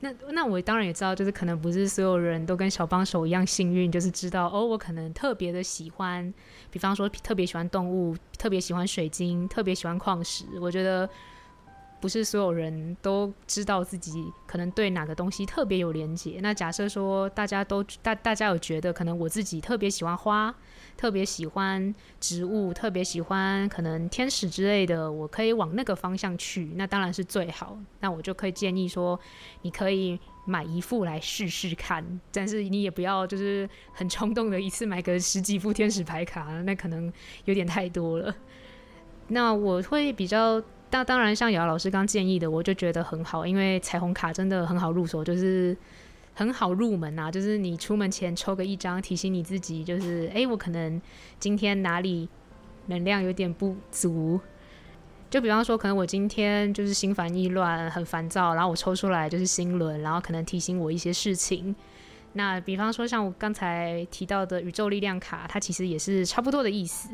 [0.00, 6.34] 那那我当然也知道，就是可能不是所有人都跟小帮手一样幸运，就是知道哦，我可能特别的喜欢，
[6.72, 11.08] 比方说特别喜欢动物，特别喜欢水晶，特别喜欢矿石，我觉得。
[12.04, 16.38] 不是所有人都知道自己可能对哪个东西特别有连结。
[16.42, 20.54] 那假设说大家都大大家有觉得可能我自己特别喜欢花，
[20.98, 27.78] 特别喜欢植物，特别喜欢可能天使之类的，我可以往那个方向去，那当然是最好。
[28.00, 29.18] 那我就可以建议说，
[29.62, 37.10] 你可以买一副来试试看，但是你也不要就是很冲动的一次买个十几副天使牌卡，那可能
[37.46, 38.36] 有点太多了。
[39.28, 40.62] 那我会比较。
[40.94, 45.76] 那当然，像瑶瑶老师刚建议的，我就觉得很好，因为彩虹卡真的很好入手，就是
[46.34, 51.02] 很好入门啊，就是你出门前抽个一张，提醒你自己，就是哎、我可能
[51.40, 52.28] 今天哪里
[52.86, 54.38] 能量有点不足。
[55.28, 61.74] 就比方说，可能我今天就是心烦意乱，很烦躁，然后我抽出来就是心轮，然后可能提醒我一些事情。
[62.34, 67.08] 那比方说，像我刚才提到的宇宙力量卡，它其实也是差不多的意思。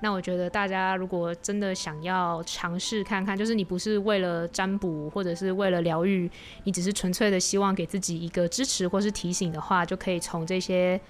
[0.00, 6.30] 那我觉得大家如果真的想要尝试看看，就是你不是为了占卜或者是为了疗愈，
[6.64, 11.00] 你只是纯粹的希望给自己一个支持或是提醒的话，就可以从这些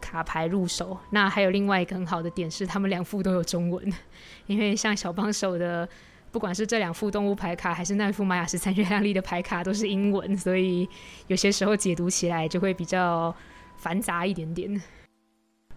[0.00, 0.96] 卡牌入手。
[1.10, 3.92] 那还有另外一个很好的点是，他们两副都有中文，
[4.46, 5.88] 因为像小帮手的，
[6.30, 10.88] 不管是这两副动物牌卡，还是那副玛雅十三月亮历的牌卡，都是英文，所以
[11.26, 13.34] 有些时候解读起来就会比较
[13.76, 14.80] 繁杂一点点。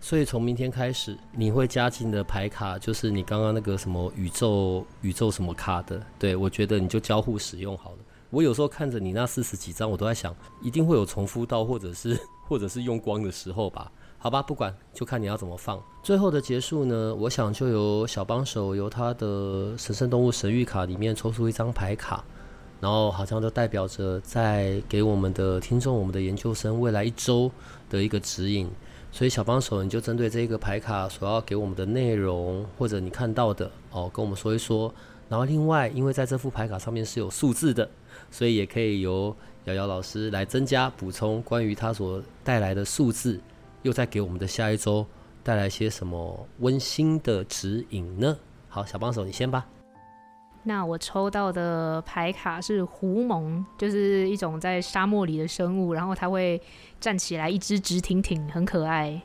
[0.01, 7.97] 所以从明天开始，你会加进的牌卡就是你刚刚那个什么宇宙宇宙什么卡的，对，我觉得你就交互使用好了。
[8.29, 13.91] 我有时候看着你那四十几张，我都在想，一定会有重复到或者是或者是用光的时候吧？
[14.17, 15.81] 好吧，不管，就看你要怎么放。
[16.01, 22.23] 最后的结束呢，我想就由小帮手由他的神圣动物神域卡里面抽出一张牌卡，
[22.79, 27.51] 然后好像就代表着在给我们的听众、我们的研究生未来一周
[27.89, 28.69] 的一个指引。
[29.11, 34.93] 所以小帮手，你就针对这个牌卡所要给我们的内容，或者你看到的哦，跟我们说一说。
[35.27, 37.89] 然后另外，因为在这副牌卡上面是有数字的，
[38.31, 39.35] 所以也可以由
[39.65, 43.39] 瑶瑶老师来增加补充关于他所带来的数字，
[43.81, 45.05] 又在给我们的下一周
[45.43, 48.37] 带来些什么温馨的指引呢？
[48.69, 49.65] 好，小帮手你先吧。
[50.63, 56.61] 那我抽到的牌卡是狐獴，就是一种在沙漠里的生物，然后它会
[56.99, 59.21] 站起来，一只直挺挺，很可爱。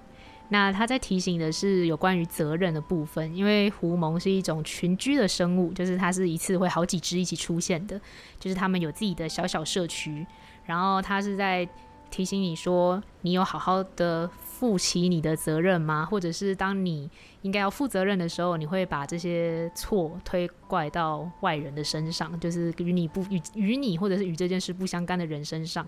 [0.50, 8.00] 那它在提醒的是有关于责任的部分，因为狐獴是一种群居的生物，就是它是一次会好几只一起出现的，
[8.38, 10.24] 就是它们有自己的小小社区，
[10.64, 11.66] 然后它是在
[12.14, 16.06] 提醒你说，你有好好的负起你的责任吗？
[16.06, 17.10] 或者是当你
[17.42, 25.84] 应该要负责任的时候，你会把这些错推怪到外人的身上，就是与你不与与你或者是与这件事不相干的人身上，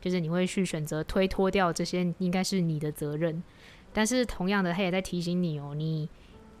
[0.00, 3.40] 就是你会去选择推脱掉这些应该是你的责任。
[3.92, 6.08] 但是同样的，他也在提醒你哦，你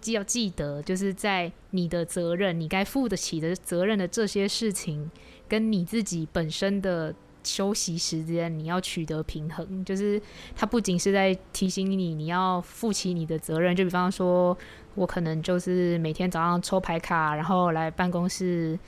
[0.00, 5.10] 既要记得，就是在你的责任，你该负得起的责任的这些事情，
[5.48, 7.12] 跟你自己本身的。
[7.48, 10.20] 休息时间你要取得平衡，就是
[10.54, 14.54] 它不仅是在提醒你你要负起你的责任，就比方说，
[14.94, 18.78] 我可能就是每天早上抽牌卡，然后来办公室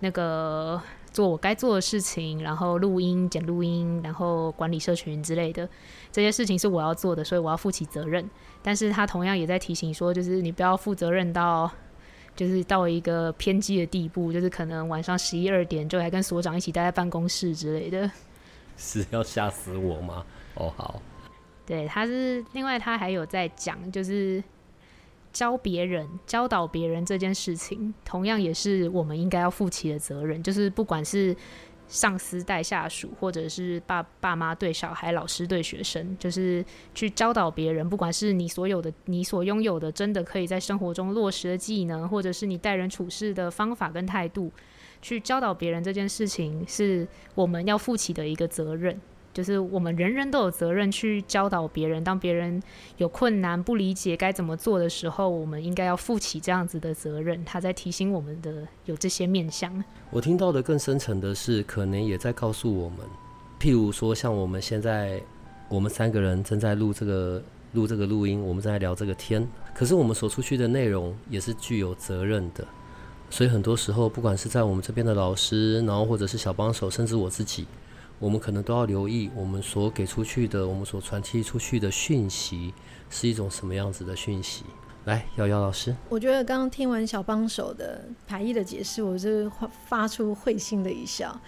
[0.00, 0.80] 那个
[1.12, 5.68] 做我该做的事情，然后录音、剪录音，然后管理社群之类的
[6.10, 8.28] 这些事情是我要做的，所以我要负起责任。
[8.62, 11.70] 但是他同样也在提醒说，就是你不要负责任到。
[12.36, 18.08] 就是到一个偏激的地步，就是可能晚上十一二点就还跟所长一起待在办公室之类的，
[18.76, 20.24] 是要吓死我吗？
[20.54, 21.02] 哦，好。
[21.64, 24.44] 对，他是另外他还有在讲，就是
[25.32, 31.34] 教别人、教导别人这件事情，同样也是我们应该要负起的责任，就是不管是。
[31.88, 36.64] 上司带下属，或者是爸爸妈对小孩、老师对学生，就是
[36.94, 37.88] 去教导别人。
[37.88, 44.50] 不管是你所有的、你所拥有的，真的可以在生活中落实的技能，或者是你待人处事的方法跟态度，
[45.00, 49.00] 去教导别人这件事情，是我们要负起的一个责任。
[49.36, 52.58] 就是我们人人都有责任去教导别人，当别人
[52.96, 57.44] 有困难、不理解该怎么做的时候，我们应该要负起这样子的责任。
[57.44, 59.84] 他在提醒我们的有这些面向。
[60.10, 63.00] 我听到的更深层的是，可能也在告诉我们，
[63.60, 65.20] 譬如说，像我们现在，
[65.68, 67.42] 我们三个人正在录这个
[67.74, 72.66] 录这个录音，我们正在聊这个天，可是我们所出去的内容也是具有责任的。
[73.28, 77.66] 所以很多时候，不管是在我们这边的老师，然后或者是小帮手，甚至我自己。
[78.18, 82.72] 我们可能都要留意，我们所给出去的，我们所传递出去的讯息
[83.10, 84.64] 是一种什么样子的讯息？
[85.04, 89.50] 来，瑶瑶老师，我觉得刚刚听完小帮手的牌意的解释，我就
[89.86, 91.40] 发出会心的一笑，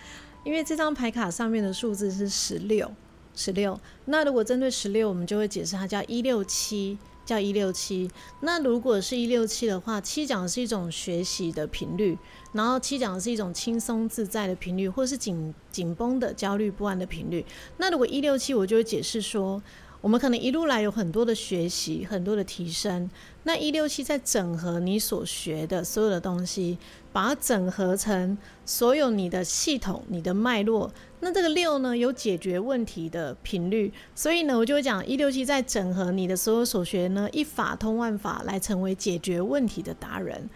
[0.44, 2.92] 因为这张牌卡上面的数字是十六，
[3.34, 3.80] 十六。
[4.04, 6.98] 那如果针对十六，我们就会解释它叫一六七。
[7.28, 8.10] 叫一六七，
[8.40, 12.16] 那如果是一六七的话，七讲是一种学习的频率，
[12.52, 17.44] 然后七讲的是一种轻松自在的频率，或是紧紧绷的焦虑不安的频率。
[17.76, 19.62] 那如果一六七，我就会解释说，
[20.00, 23.10] 我们可能一路来有很多的学习，很多的提升。
[23.42, 26.78] 那一六七在整合你所学的所有的东西，
[27.12, 30.90] 把它整合成所有你的系统、你的脉络。
[31.20, 40.48] 那这个六呢，有解决问题的频率，所以呢，我就会讲一六七在整合你的所有所学呢，一法通万法，来成为解决问题的达人。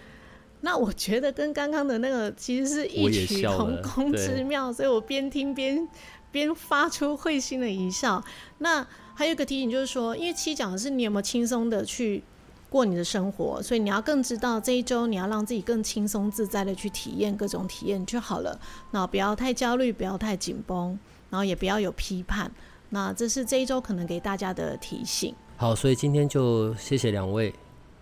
[0.62, 5.86] 那我觉得跟刚刚的那个其实是异曲同工之妙，所以我边听边
[6.30, 8.22] 边发出会心的一笑。
[8.58, 12.22] 那还有一个提醒就是说，因为七讲的是你有没有轻松的去
[12.70, 18.58] 过你的生活，所以你要更知道这一周你要让自己更轻松自在的去体验各种体验就好了。
[18.92, 20.98] 那不要太焦虑，不要太紧绷，
[21.28, 22.50] 然后也不要有批判。
[22.90, 25.34] 那这是这一周可能给大家的提醒。
[25.56, 27.52] 好，所以今天就谢谢两位，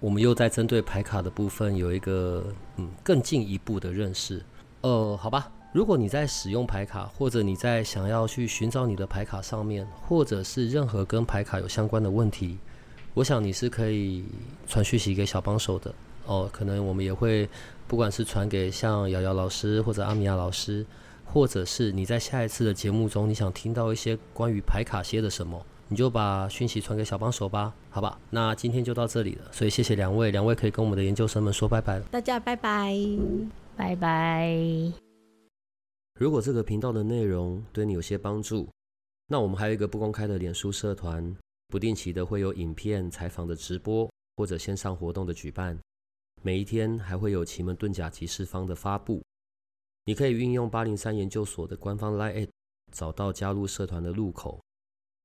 [0.01, 2.45] 我们又在针对牌卡的部分有一个
[2.77, 4.43] 嗯更进一步的认识。
[4.81, 5.53] 呃，好吧。
[5.73, 12.59] 如果你在使用牌卡，或者你在想要去寻找你的牌卡上面，或者是任何跟牌卡有相关的问题，
[13.15, 14.25] 我想你是可以
[14.67, 15.95] 传讯息给小帮手的
[16.27, 16.49] 哦。
[16.51, 17.49] 可能我们也会，
[17.87, 20.85] 不管是传给像瑶瑶老师或者阿米亚老师，
[21.25, 28.17] 或者是你在下一次的节目中，你想听到一些关于牌卡些的什么，你就把讯息传给小帮手吧，好吧？
[28.31, 32.05] 那今天就到这里了，所以谢谢两位，两位可以跟我们的研究生们说拜拜了。
[32.13, 32.97] 大家拜拜，
[33.77, 34.55] 拜拜。
[36.15, 38.69] 如果这个频道的内容对你有些帮助，
[39.27, 41.37] 那我们还有一个不公开的脸书社团，
[41.67, 45.77] 不定期的会有影片采访的直播或者线上活动的举办，
[46.41, 49.21] 每一天还会有奇门遁甲集市方的发布。
[50.05, 52.49] 你可以运用八零三研究所的官方 LINE，
[52.93, 54.61] 找到加入社团的入口。